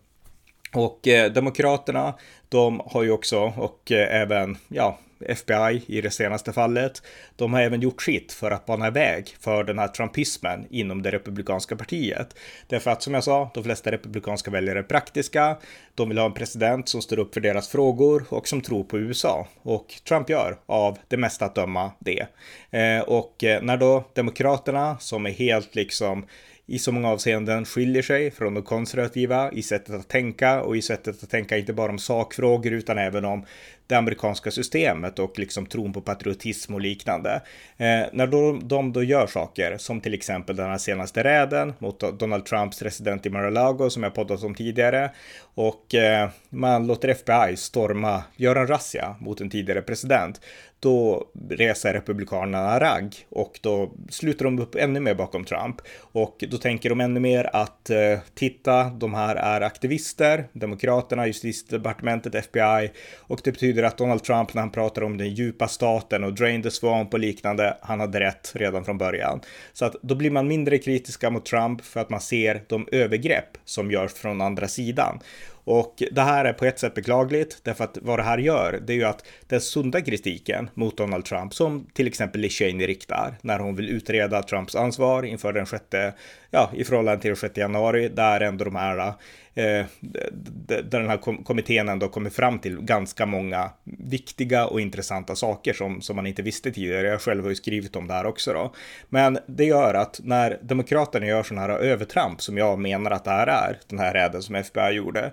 Och 0.74 1.08
eh, 1.08 1.32
Demokraterna, 1.32 2.14
de 2.48 2.80
har 2.84 3.02
ju 3.02 3.10
också, 3.10 3.52
och 3.56 3.92
eh, 3.92 4.20
även, 4.20 4.56
ja, 4.68 4.98
FBI 5.28 5.82
i 5.86 6.00
det 6.00 6.10
senaste 6.10 6.52
fallet. 6.52 7.02
De 7.36 7.52
har 7.52 7.60
även 7.60 7.80
gjort 7.80 8.02
sitt 8.02 8.32
för 8.32 8.50
att 8.50 8.66
bana 8.66 8.90
väg 8.90 9.36
för 9.40 9.64
den 9.64 9.78
här 9.78 9.88
trumpismen 9.88 10.66
inom 10.70 11.02
det 11.02 11.10
republikanska 11.10 11.76
partiet. 11.76 12.36
Därför 12.66 12.90
att 12.90 13.02
som 13.02 13.14
jag 13.14 13.24
sa, 13.24 13.50
de 13.54 13.64
flesta 13.64 13.90
republikanska 13.90 14.50
väljare 14.50 14.78
är 14.78 14.82
praktiska. 14.82 15.56
De 15.94 16.08
vill 16.08 16.18
ha 16.18 16.26
en 16.26 16.34
president 16.34 16.88
som 16.88 17.02
står 17.02 17.18
upp 17.18 17.34
för 17.34 17.40
deras 17.40 17.68
frågor 17.68 18.24
och 18.28 18.48
som 18.48 18.60
tror 18.60 18.84
på 18.84 18.98
USA. 18.98 19.48
Och 19.62 19.94
Trump 20.08 20.30
gör 20.30 20.58
av 20.66 20.98
det 21.08 21.16
mesta 21.16 21.44
att 21.44 21.54
döma 21.54 21.92
det. 21.98 22.26
Eh, 22.70 23.00
och 23.00 23.44
eh, 23.44 23.62
när 23.62 23.76
då 23.76 24.04
demokraterna 24.14 24.98
som 24.98 25.26
är 25.26 25.30
helt 25.30 25.74
liksom 25.74 26.26
i 26.66 26.78
så 26.78 26.92
många 26.92 27.08
avseenden 27.08 27.64
skiljer 27.64 28.02
sig 28.02 28.30
från 28.30 28.54
de 28.54 28.62
konservativa 28.62 29.52
i 29.52 29.62
sättet 29.62 29.94
att 29.94 30.08
tänka 30.08 30.62
och 30.62 30.76
i 30.76 30.82
sättet 30.82 31.22
att 31.22 31.30
tänka 31.30 31.58
inte 31.58 31.72
bara 31.72 31.92
om 31.92 31.98
sakfrågor 31.98 32.72
utan 32.72 32.98
även 32.98 33.24
om 33.24 33.46
det 33.92 33.98
amerikanska 33.98 34.50
systemet 34.50 35.18
och 35.18 35.38
liksom 35.38 35.66
tron 35.66 35.92
på 35.92 36.00
patriotism 36.00 36.74
och 36.74 36.80
liknande. 36.80 37.42
Eh, 37.76 38.02
när 38.12 38.26
de, 38.26 38.68
de 38.68 38.92
då 38.92 39.02
gör 39.02 39.26
saker 39.26 39.76
som 39.78 40.00
till 40.00 40.14
exempel 40.14 40.56
den 40.56 40.70
här 40.70 40.78
senaste 40.78 41.24
räden 41.24 41.72
mot 41.78 42.18
Donald 42.18 42.44
Trumps 42.44 42.82
resident 42.82 43.26
i 43.26 43.30
Mar-a-Lago 43.30 43.90
som 43.90 44.02
jag 44.02 44.14
poddat 44.14 44.44
om 44.44 44.54
tidigare. 44.54 45.10
Och 45.54 45.94
eh, 45.94 46.30
man 46.48 46.86
låter 46.86 47.08
FBI 47.08 47.56
storma, 47.56 48.22
göra 48.36 48.60
en 48.60 48.66
razzia 48.66 49.16
mot 49.20 49.40
en 49.40 49.50
tidigare 49.50 49.82
president. 49.82 50.40
Då 50.82 51.26
reser 51.50 51.92
republikanerna 51.92 52.80
ragg 52.80 53.14
och 53.28 53.58
då 53.62 53.92
sluter 54.10 54.44
de 54.44 54.58
upp 54.58 54.74
ännu 54.74 55.00
mer 55.00 55.14
bakom 55.14 55.44
Trump. 55.44 55.76
Och 55.98 56.44
då 56.50 56.58
tänker 56.58 56.88
de 56.88 57.00
ännu 57.00 57.20
mer 57.20 57.50
att 57.52 57.90
eh, 57.90 58.18
titta, 58.34 58.84
de 58.84 59.14
här 59.14 59.36
är 59.36 59.60
aktivister, 59.60 60.48
demokraterna, 60.52 61.26
justitiedepartementet, 61.26 62.34
FBI 62.34 62.90
och 63.18 63.40
det 63.44 63.52
betyder 63.52 63.81
att 63.84 63.98
Donald 63.98 64.22
Trump 64.24 64.54
när 64.54 64.62
han 64.62 64.70
pratar 64.70 65.02
om 65.02 65.18
den 65.18 65.34
djupa 65.34 65.68
staten 65.68 66.24
och 66.24 66.34
drain 66.34 66.62
the 66.62 66.70
swamp 66.70 67.14
och 67.14 67.20
liknande, 67.20 67.76
han 67.82 68.00
hade 68.00 68.20
rätt 68.20 68.52
redan 68.54 68.84
från 68.84 68.98
början. 68.98 69.40
Så 69.72 69.84
att 69.84 69.96
då 70.02 70.14
blir 70.14 70.30
man 70.30 70.48
mindre 70.48 70.78
kritiska 70.78 71.30
mot 71.30 71.46
Trump 71.46 71.84
för 71.84 72.00
att 72.00 72.10
man 72.10 72.20
ser 72.20 72.64
de 72.66 72.88
övergrepp 72.92 73.58
som 73.64 73.90
görs 73.90 74.12
från 74.12 74.40
andra 74.40 74.68
sidan. 74.68 75.20
Och 75.64 76.02
det 76.12 76.20
här 76.20 76.44
är 76.44 76.52
på 76.52 76.64
ett 76.64 76.78
sätt 76.78 76.94
beklagligt, 76.94 77.58
därför 77.62 77.84
att 77.84 77.98
vad 78.02 78.18
det 78.18 78.22
här 78.22 78.38
gör, 78.38 78.80
det 78.86 78.92
är 78.92 78.96
ju 78.96 79.04
att 79.04 79.26
den 79.46 79.60
sunda 79.60 80.00
kritiken 80.00 80.70
mot 80.74 80.96
Donald 80.96 81.24
Trump, 81.24 81.54
som 81.54 81.86
till 81.92 82.06
exempel 82.06 82.40
Liz 82.40 82.52
Cheney 82.52 82.86
riktar, 82.86 83.34
när 83.42 83.58
hon 83.58 83.76
vill 83.76 83.88
utreda 83.88 84.42
Trumps 84.42 84.74
ansvar 84.74 85.22
inför 85.22 85.52
den 85.52 85.66
sjätte, 85.66 86.14
ja, 86.50 86.70
i 86.74 86.84
förhållande 86.84 87.20
till 87.20 87.28
den 87.28 87.36
sjätte 87.36 87.60
januari, 87.60 88.08
där 88.08 88.40
ändå 88.40 88.64
de 88.64 88.76
här 88.76 89.14
eh, 89.54 89.86
där 90.00 90.82
den 90.82 91.08
här 91.08 91.44
kommittén 91.44 91.88
ändå 91.88 92.08
kommer 92.08 92.30
fram 92.30 92.58
till 92.58 92.80
ganska 92.80 93.26
många 93.26 93.70
viktiga 93.84 94.66
och 94.66 94.80
intressanta 94.80 95.36
saker 95.36 95.72
som, 95.72 96.00
som 96.00 96.16
man 96.16 96.26
inte 96.26 96.42
visste 96.42 96.70
tidigare. 96.70 97.06
Jag 97.06 97.20
själv 97.20 97.42
har 97.42 97.50
ju 97.50 97.56
skrivit 97.56 97.96
om 97.96 98.08
det 98.08 98.14
här 98.14 98.26
också 98.26 98.52
då. 98.52 98.74
Men 99.08 99.38
det 99.46 99.64
gör 99.64 99.94
att 99.94 100.20
när 100.24 100.58
Demokraterna 100.62 101.26
gör 101.26 101.42
sådana 101.42 101.66
här 101.66 101.78
övertramp 101.78 102.42
som 102.42 102.58
jag 102.58 102.78
menar 102.78 103.10
att 103.10 103.24
det 103.24 103.30
här 103.30 103.46
är, 103.46 103.78
den 103.88 103.98
här 103.98 104.12
räden 104.12 104.42
som 104.42 104.54
FBI 104.54 104.90
gjorde, 104.90 105.32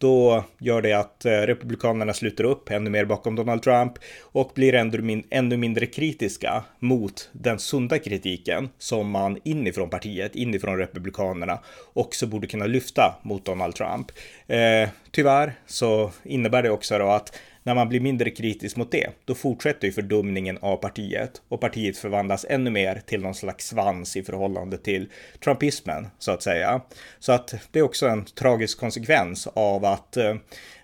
då 0.00 0.44
gör 0.58 0.82
det 0.82 0.92
att 0.92 1.24
eh, 1.24 1.30
Republikanerna 1.30 2.12
sluter 2.12 2.44
upp 2.44 2.70
ännu 2.70 2.90
mer 2.90 3.04
bakom 3.04 3.36
Donald 3.36 3.62
Trump 3.62 3.92
och 4.22 4.52
blir 4.54 4.74
ännu, 4.74 5.02
min 5.02 5.26
ännu 5.30 5.56
mindre 5.56 5.86
kritiska 5.86 6.64
mot 6.78 7.28
den 7.32 7.58
sunda 7.58 7.98
kritiken 7.98 8.68
som 8.78 9.10
man 9.10 9.38
inifrån 9.44 9.90
partiet, 9.90 10.34
inifrån 10.34 10.78
Republikanerna 10.78 11.58
också 11.92 12.26
borde 12.26 12.46
kunna 12.46 12.66
lyfta 12.66 13.14
mot 13.22 13.44
Donald 13.44 13.74
Trump. 13.74 14.12
Eh, 14.46 14.88
tyvärr 15.10 15.52
så 15.66 16.10
innebär 16.22 16.62
det 16.62 16.70
också 16.70 16.98
då 16.98 17.08
att 17.08 17.38
när 17.70 17.74
man 17.74 17.88
blir 17.88 18.00
mindre 18.00 18.30
kritisk 18.30 18.76
mot 18.76 18.90
det, 18.90 19.10
då 19.24 19.34
fortsätter 19.34 19.86
ju 19.86 19.92
fördumningen 19.92 20.58
av 20.60 20.76
partiet 20.76 21.42
och 21.48 21.60
partiet 21.60 21.96
förvandlas 21.96 22.46
ännu 22.48 22.70
mer 22.70 23.02
till 23.06 23.22
någon 23.22 23.34
slags 23.34 23.66
svans 23.66 24.16
i 24.16 24.22
förhållande 24.22 24.78
till 24.78 25.08
trumpismen 25.44 26.06
så 26.18 26.30
att 26.30 26.42
säga. 26.42 26.80
Så 27.18 27.32
att 27.32 27.54
det 27.70 27.78
är 27.78 27.82
också 27.82 28.08
en 28.08 28.24
tragisk 28.24 28.80
konsekvens 28.80 29.46
av 29.46 29.84
att 29.84 30.16
eh, 30.16 30.34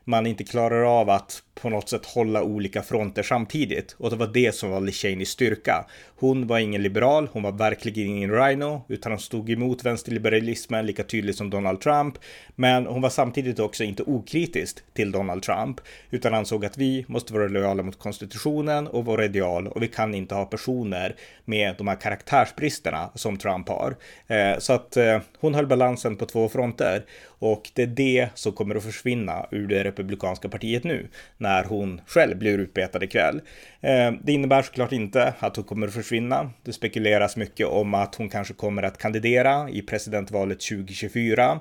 man 0.05 0.27
inte 0.27 0.45
klarar 0.45 1.01
av 1.01 1.11
att 1.11 1.43
på 1.63 1.69
något 1.69 1.89
sätt 1.89 2.07
hålla 2.07 2.43
olika 2.43 2.83
fronter 2.83 3.23
samtidigt. 3.23 3.97
Och 3.99 4.11
det 4.11 4.17
var 4.17 4.27
det 4.27 4.55
som 4.55 4.71
var 4.71 4.81
Lishanis 4.81 5.29
styrka. 5.29 5.87
Hon 6.19 6.47
var 6.47 6.59
ingen 6.59 6.83
liberal, 6.83 7.29
hon 7.33 7.43
var 7.43 7.53
verkligen 7.53 8.09
ingen 8.09 8.33
rhino, 8.33 8.85
utan 8.89 9.13
hon 9.13 9.19
stod 9.19 9.51
emot 9.51 9.85
vänsterliberalismen 9.85 10.87
lika 10.87 11.05
tydligt 11.05 11.37
som 11.37 11.51
Donald 11.51 11.81
Trump. 11.81 12.19
Men 12.55 12.87
hon 12.87 13.03
var 13.03 13.11
samtidigt 13.11 13.59
också 13.59 13.85
inte 13.85 14.03
okritisk 14.03 14.79
till 14.95 15.13
Donald 15.13 15.43
Trump, 15.43 15.81
utan 16.11 16.35
ansåg 16.35 16.65
att 16.65 16.79
vi 16.79 17.05
måste 17.09 17.33
vara 17.33 17.49
lojala 17.49 17.83
mot 17.83 17.99
konstitutionen 17.99 18.87
och 18.87 19.05
våra 19.05 19.25
ideal 19.25 19.69
och 19.69 19.83
vi 19.83 19.89
kan 19.89 20.15
inte 20.15 20.35
ha 20.35 20.45
personer 20.45 21.17
med 21.45 21.75
de 21.79 21.89
här 21.89 21.97
karaktärsbristerna 21.97 23.11
som 23.15 23.37
Trump 23.37 23.69
har. 23.69 23.97
Eh, 24.27 24.59
så 24.59 24.73
att 24.73 24.97
eh, 24.97 25.21
hon 25.41 25.55
höll 25.55 25.67
balansen 25.67 26.17
på 26.17 26.27
två 26.27 26.49
fronter 26.49 27.05
och 27.39 27.71
det 27.75 27.83
är 27.83 27.87
det 27.87 28.29
som 28.35 28.53
kommer 28.53 28.75
att 28.75 28.83
försvinna 28.83 29.47
ur 29.51 29.67
det 29.67 29.85
republikanska 29.85 30.49
partiet 30.49 30.85
nu 30.85 31.09
när 31.47 31.65
hon 31.65 32.01
själv 32.07 32.39
blir 32.39 32.59
utbetad 32.59 33.05
ikväll. 33.05 33.41
Eh, 33.81 34.13
det 34.23 34.33
innebär 34.33 34.63
såklart 34.63 34.93
inte 34.93 35.35
att 35.39 35.57
hon 35.57 35.65
kommer 35.65 35.87
att 35.87 35.95
försvinna. 35.95 36.51
Det 36.63 36.73
spekuleras 36.73 37.37
mycket 37.37 37.67
om 37.67 37.95
att 37.95 38.15
hon 38.15 38.29
kanske 38.29 38.55
kommer 38.55 38.83
att 38.83 38.99
kandidera 38.99 39.71
i 39.71 39.83
presidentvalet 39.83 40.61
2024 40.61 41.61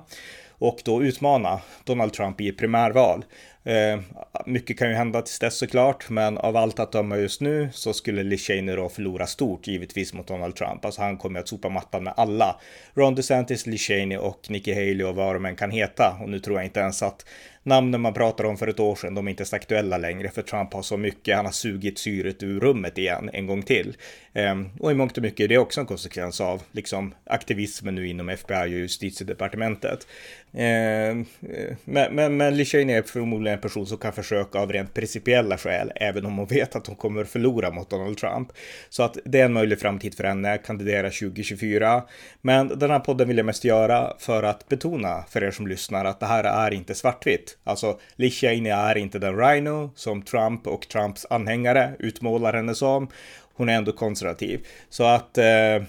och 0.58 0.78
då 0.84 1.02
utmana 1.02 1.60
Donald 1.84 2.12
Trump 2.12 2.40
i 2.40 2.48
ett 2.48 2.58
primärval. 2.58 3.24
Eh, 3.64 4.00
mycket 4.46 4.78
kan 4.78 4.88
ju 4.88 4.94
hända 4.94 5.22
tills 5.22 5.38
dess 5.38 5.58
såklart, 5.58 6.10
men 6.10 6.38
av 6.38 6.56
allt 6.56 6.78
att 6.78 6.92
döma 6.92 7.16
just 7.16 7.40
nu 7.40 7.68
så 7.72 7.92
skulle 7.92 8.22
Liz 8.22 8.46
Cheney 8.46 8.76
då 8.76 8.88
förlora 8.88 9.26
stort 9.26 9.66
givetvis 9.66 10.14
mot 10.14 10.28
Donald 10.28 10.56
Trump. 10.56 10.84
Alltså 10.84 11.02
han 11.02 11.16
kommer 11.16 11.40
att 11.40 11.48
sopa 11.48 11.68
mattan 11.68 12.04
med 12.04 12.14
alla. 12.16 12.60
Ron 12.94 13.14
DeSantis, 13.14 13.66
Liz 13.66 13.80
Cheney 13.80 14.18
och 14.18 14.46
Nikki 14.48 14.74
Haley 14.74 15.04
och 15.04 15.14
vad 15.14 15.34
de 15.34 15.44
än 15.44 15.56
kan 15.56 15.70
heta. 15.70 16.18
Och 16.22 16.28
nu 16.28 16.38
tror 16.38 16.56
jag 16.56 16.64
inte 16.64 16.80
ens 16.80 17.02
att 17.02 17.26
namnen 17.66 18.00
man 18.00 18.14
pratade 18.14 18.48
om 18.48 18.56
för 18.56 18.66
ett 18.66 18.80
år 18.80 18.94
sedan, 18.94 19.14
de 19.14 19.26
är 19.26 19.30
inte 19.30 19.44
så 19.44 19.56
aktuella 19.56 19.98
längre 19.98 20.28
för 20.28 20.42
Trump 20.42 20.72
har 20.72 20.82
så 20.82 20.96
mycket, 20.96 21.36
han 21.36 21.44
har 21.44 21.52
sugit 21.52 21.98
syret 21.98 22.42
ur 22.42 22.60
rummet 22.60 22.98
igen 22.98 23.30
en 23.32 23.46
gång 23.46 23.62
till. 23.62 23.96
Ehm, 24.32 24.70
och 24.80 24.90
i 24.90 24.94
mångt 24.94 25.16
och 25.16 25.22
mycket 25.22 25.44
är 25.44 25.48
det 25.48 25.58
också 25.58 25.80
en 25.80 25.86
konsekvens 25.86 26.40
av 26.40 26.62
liksom 26.72 27.14
aktivismen 27.24 27.94
nu 27.94 28.08
inom 28.08 28.28
FBI 28.28 28.64
och 28.64 28.68
justitiedepartementet. 28.68 30.06
Ehm, 30.52 31.26
eh, 31.40 31.76
men, 31.84 32.14
men, 32.14 32.36
men 32.36 32.56
Liz 32.56 32.74
är 32.74 33.02
förmodligen 33.02 33.56
en 33.56 33.62
person 33.62 33.86
som 33.86 33.98
kan 33.98 34.12
försöka 34.12 34.58
av 34.58 34.72
rent 34.72 34.94
principiella 34.94 35.58
skäl, 35.58 35.92
även 35.96 36.26
om 36.26 36.36
hon 36.38 36.46
vet 36.46 36.76
att 36.76 36.86
hon 36.86 36.96
kommer 36.96 37.24
förlora 37.24 37.70
mot 37.70 37.90
Donald 37.90 38.18
Trump. 38.18 38.52
Så 38.88 39.02
att 39.02 39.18
det 39.24 39.40
är 39.40 39.44
en 39.44 39.52
möjlig 39.52 39.80
framtid 39.80 40.14
för 40.14 40.24
henne, 40.24 40.58
kandidera 40.58 41.10
2024. 41.10 42.02
Men 42.40 42.68
den 42.68 42.90
här 42.90 43.00
podden 43.00 43.28
vill 43.28 43.36
jag 43.36 43.46
mest 43.46 43.64
göra 43.64 44.12
för 44.18 44.42
att 44.42 44.68
betona 44.68 45.24
för 45.28 45.44
er 45.44 45.50
som 45.50 45.66
lyssnar 45.66 46.04
att 46.04 46.20
det 46.20 46.26
här 46.26 46.44
är 46.44 46.70
inte 46.70 46.94
svartvitt. 46.94 47.55
Alltså, 47.64 47.98
Liz 48.16 48.42
är 48.66 48.98
inte 48.98 49.18
den 49.18 49.36
Rhino 49.36 49.90
som 49.94 50.22
Trump 50.22 50.66
och 50.66 50.88
Trumps 50.88 51.26
anhängare 51.30 51.96
utmålar 51.98 52.52
henne 52.52 52.74
som 52.74 53.08
hon 53.56 53.68
är 53.68 53.72
ändå 53.72 53.92
konservativ. 53.92 54.66
Så 54.88 55.04
att 55.04 55.38
eh, 55.38 55.44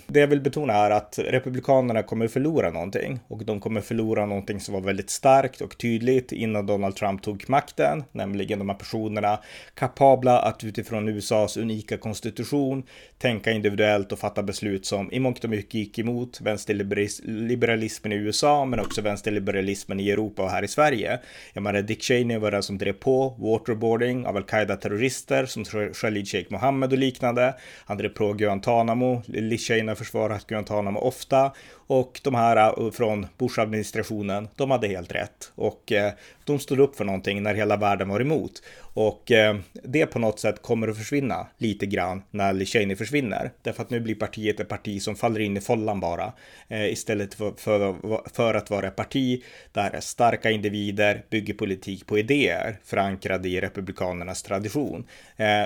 det 0.07 0.19
jag 0.19 0.27
vill 0.27 0.41
betona 0.41 0.73
är 0.73 0.91
att 0.91 1.19
Republikanerna 1.19 2.03
kommer 2.03 2.27
förlora 2.27 2.69
någonting 2.69 3.19
och 3.27 3.45
de 3.45 3.59
kommer 3.59 3.81
förlora 3.81 4.25
någonting 4.25 4.59
som 4.59 4.73
var 4.73 4.81
väldigt 4.81 5.09
starkt 5.09 5.61
och 5.61 5.77
tydligt 5.77 6.31
innan 6.31 6.65
Donald 6.65 6.95
Trump 6.95 7.21
tog 7.21 7.45
makten, 7.47 8.03
nämligen 8.11 8.59
de 8.59 8.69
här 8.69 8.77
personerna 8.77 9.39
kapabla 9.73 10.39
att 10.39 10.63
utifrån 10.63 11.07
USAs 11.07 11.57
unika 11.57 11.97
konstitution 11.97 12.83
tänka 13.17 13.51
individuellt 13.51 14.11
och 14.11 14.19
fatta 14.19 14.43
beslut 14.43 14.85
som 14.85 15.11
i 15.11 15.19
mångt 15.19 15.43
och 15.43 15.49
mycket 15.49 15.73
gick 15.73 15.99
emot 15.99 16.41
vänsterliberalismen 16.41 18.13
i 18.13 18.15
USA, 18.15 18.65
men 18.65 18.79
också 18.79 19.01
vänsterliberalismen 19.01 19.99
i 19.99 20.09
Europa 20.09 20.43
och 20.43 20.49
här 20.49 20.63
i 20.63 20.67
Sverige. 20.67 21.19
Jag 21.53 21.63
menar, 21.63 21.81
Dick 21.81 22.03
Cheney 22.03 22.37
var 22.37 22.51
den 22.51 22.63
som 22.63 22.77
drev 22.77 22.93
på 22.93 23.35
waterboarding 23.37 24.25
av 24.25 24.37
al-Qaida-terrorister 24.37 25.45
som 25.45 25.65
Khalid 25.93 26.27
Sheikh 26.27 26.51
Mohammed 26.51 26.91
och 26.91 26.97
liknande. 26.97 27.53
Han 27.85 27.97
drev 27.97 28.09
på 28.09 28.33
Guantanamo. 28.33 29.21
Liz 29.27 29.69
försvarat 29.95 30.47
Guantanamo 30.47 30.99
ofta 30.99 31.51
och 31.87 32.19
de 32.23 32.35
här 32.35 32.57
eh, 32.57 32.91
från 32.91 33.27
Bush-administrationen, 33.37 34.47
de 34.55 34.71
hade 34.71 34.87
helt 34.87 35.15
rätt. 35.15 35.51
Och 35.55 35.91
eh, 35.91 36.13
de 36.43 36.59
stod 36.59 36.79
upp 36.79 36.95
för 36.95 37.05
någonting 37.05 37.43
när 37.43 37.53
hela 37.53 37.77
världen 37.77 38.09
var 38.09 38.19
emot. 38.19 38.63
Och 38.93 39.31
eh, 39.31 39.55
det 39.83 40.05
på 40.05 40.19
något 40.19 40.39
sätt 40.39 40.61
kommer 40.61 40.87
att 40.87 40.97
försvinna 40.97 41.47
lite 41.57 41.85
grann 41.85 42.23
när 42.31 42.53
Liz 42.53 42.69
Cheney 42.69 42.95
försvinner. 42.95 43.51
Därför 43.61 43.83
att 43.83 43.89
nu 43.89 43.99
blir 43.99 44.15
partiet 44.15 44.59
ett 44.59 44.69
parti 44.69 45.01
som 45.01 45.15
faller 45.15 45.39
in 45.39 45.57
i 45.57 45.61
follan 45.61 45.99
bara. 45.99 46.33
Istället 46.69 47.33
för, 47.33 47.51
för, 47.57 47.95
för, 48.33 48.53
att 48.53 48.69
vara 48.69 48.87
ett 48.87 48.95
parti 48.95 49.43
där 49.71 49.99
starka 49.99 50.51
individer 50.51 51.23
bygger 51.29 51.53
politik 51.53 52.07
på 52.07 52.17
idéer 52.19 52.79
förankrade 52.83 53.49
i 53.49 53.61
republikanernas 53.61 54.43
tradition. 54.43 55.07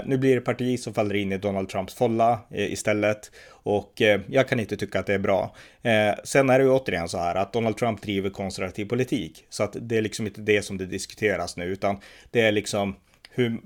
nu 0.06 0.18
blir 0.18 0.32
det 0.32 0.38
ett 0.38 0.46
parti 0.46 0.80
som 0.80 0.94
faller 0.94 1.16
in 1.16 1.32
i 1.32 1.38
Donald 1.38 1.70
Trumps 1.70 1.94
folla 1.94 2.40
istället. 2.50 3.32
Och 3.64 4.02
eh, 4.02 4.22
jag 4.28 4.48
kan 4.48 4.60
inte 4.60 4.78
tycka 4.78 5.00
att 5.00 5.06
det 5.06 5.14
är 5.14 5.20
bra. 5.20 5.56
Eh, 5.82 6.14
sen 6.24 6.50
är 6.50 6.60
det 6.60 6.66
ju 6.66 6.72
återigen 6.72 7.10
så 7.10 7.18
här 7.18 7.36
att 7.36 7.54
Donald 7.54 7.78
Trump 7.78 8.02
driver 8.02 8.30
konservativ 8.30 8.86
politik. 8.86 9.46
Så 9.50 9.64
att 9.64 9.76
det 9.82 9.98
är 9.98 10.02
liksom 10.02 10.28
inte 10.28 10.42
det 10.42 10.62
som 10.62 10.78
det 10.78 10.86
diskuteras 10.86 11.58
nu, 11.58 11.66
utan 11.66 11.98
det 12.32 12.42
är 12.42 12.52
liksom 12.52 12.96
hur, 13.34 13.62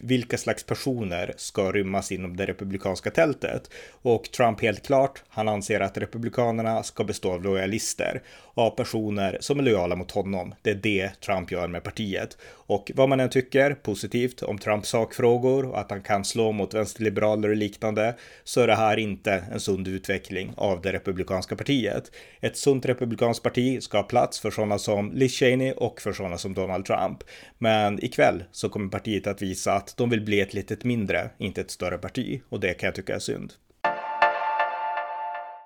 vilka 0.00 0.38
slags 0.38 0.64
personer 0.64 1.32
ska 1.36 1.72
rymmas 1.72 2.12
inom 2.12 2.36
det 2.36 2.46
republikanska 2.46 3.10
tältet. 3.10 3.70
Och 4.02 4.24
Trump 4.30 4.60
helt 4.62 4.86
klart, 4.86 5.22
han 5.28 5.48
anser 5.48 5.80
att 5.80 5.98
republikanerna 5.98 6.82
ska 6.82 7.04
bestå 7.04 7.32
av 7.32 7.42
lojalister, 7.42 8.22
av 8.54 8.70
personer 8.70 9.38
som 9.40 9.58
är 9.58 9.62
lojala 9.62 9.96
mot 9.96 10.10
honom. 10.10 10.54
Det 10.62 10.70
är 10.70 10.74
det 10.74 11.20
Trump 11.20 11.52
gör 11.52 11.68
med 11.68 11.84
partiet. 11.84 12.38
Och 12.70 12.90
vad 12.94 13.08
man 13.08 13.20
än 13.20 13.30
tycker 13.30 13.74
positivt 13.74 14.42
om 14.42 14.58
Trumps 14.58 14.88
sakfrågor 14.88 15.66
och 15.66 15.80
att 15.80 15.90
han 15.90 16.02
kan 16.02 16.24
slå 16.24 16.52
mot 16.52 16.74
vänsterliberaler 16.74 17.48
och 17.48 17.56
liknande 17.56 18.14
så 18.44 18.60
är 18.60 18.66
det 18.66 18.74
här 18.74 18.96
inte 18.96 19.44
en 19.52 19.60
sund 19.60 19.88
utveckling 19.88 20.52
av 20.56 20.80
det 20.80 20.92
republikanska 20.92 21.56
partiet. 21.56 22.12
Ett 22.40 22.56
sunt 22.56 22.86
republikanskt 22.86 23.42
parti 23.42 23.82
ska 23.82 23.98
ha 23.98 24.02
plats 24.02 24.40
för 24.40 24.50
sådana 24.50 24.78
som 24.78 25.12
Liz 25.12 25.32
Cheney 25.38 25.72
och 25.72 26.00
för 26.00 26.12
sådana 26.12 26.38
som 26.38 26.54
Donald 26.54 26.84
Trump. 26.84 27.18
Men 27.58 28.04
ikväll 28.04 28.44
så 28.52 28.68
kommer 28.68 28.88
partiet 28.88 29.09
att 29.26 29.42
visa 29.42 29.72
att 29.72 29.96
de 29.96 30.10
vill 30.10 30.20
bli 30.20 30.40
ett 30.40 30.54
litet 30.54 30.84
mindre, 30.84 31.30
inte 31.38 31.60
ett 31.60 31.70
större 31.70 31.98
parti 31.98 32.42
och 32.48 32.60
det 32.60 32.74
kan 32.74 32.86
jag 32.86 32.94
tycka 32.94 33.14
är 33.14 33.18
synd. 33.18 33.52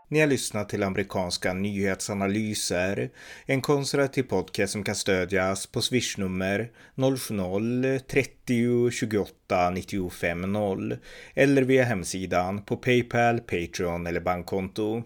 Ni 0.09 0.21
har 0.21 0.27
lyssnat 0.27 0.69
till 0.69 0.83
amerikanska 0.83 1.53
nyhetsanalyser, 1.53 3.11
en 3.47 3.61
konservativ 3.61 4.23
podcast 4.23 4.73
som 4.73 4.85
kan 4.85 4.95
stödjas 4.95 5.67
på 5.67 5.83
swishnummer 5.83 6.71
070-30 6.95 8.91
28 8.91 9.71
95 9.71 10.41
0 10.41 10.97
eller 11.35 11.63
via 11.63 11.85
hemsidan 11.85 12.63
på 12.63 12.77
Paypal, 12.77 13.41
Patreon 13.41 14.07
eller 14.07 14.21
bankkonto. 14.21 15.03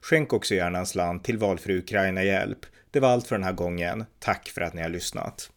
Skänk 0.00 0.32
också 0.32 0.54
gärna 0.54 0.78
en 0.78 0.86
slant 0.86 1.24
till 1.24 1.38
valfri 1.38 1.78
Ukraina-hjälp. 1.78 2.58
Det 2.90 3.00
var 3.00 3.08
allt 3.08 3.26
för 3.26 3.36
den 3.36 3.44
här 3.44 3.52
gången. 3.52 4.04
Tack 4.18 4.48
för 4.48 4.60
att 4.60 4.74
ni 4.74 4.82
har 4.82 4.88
lyssnat. 4.88 5.50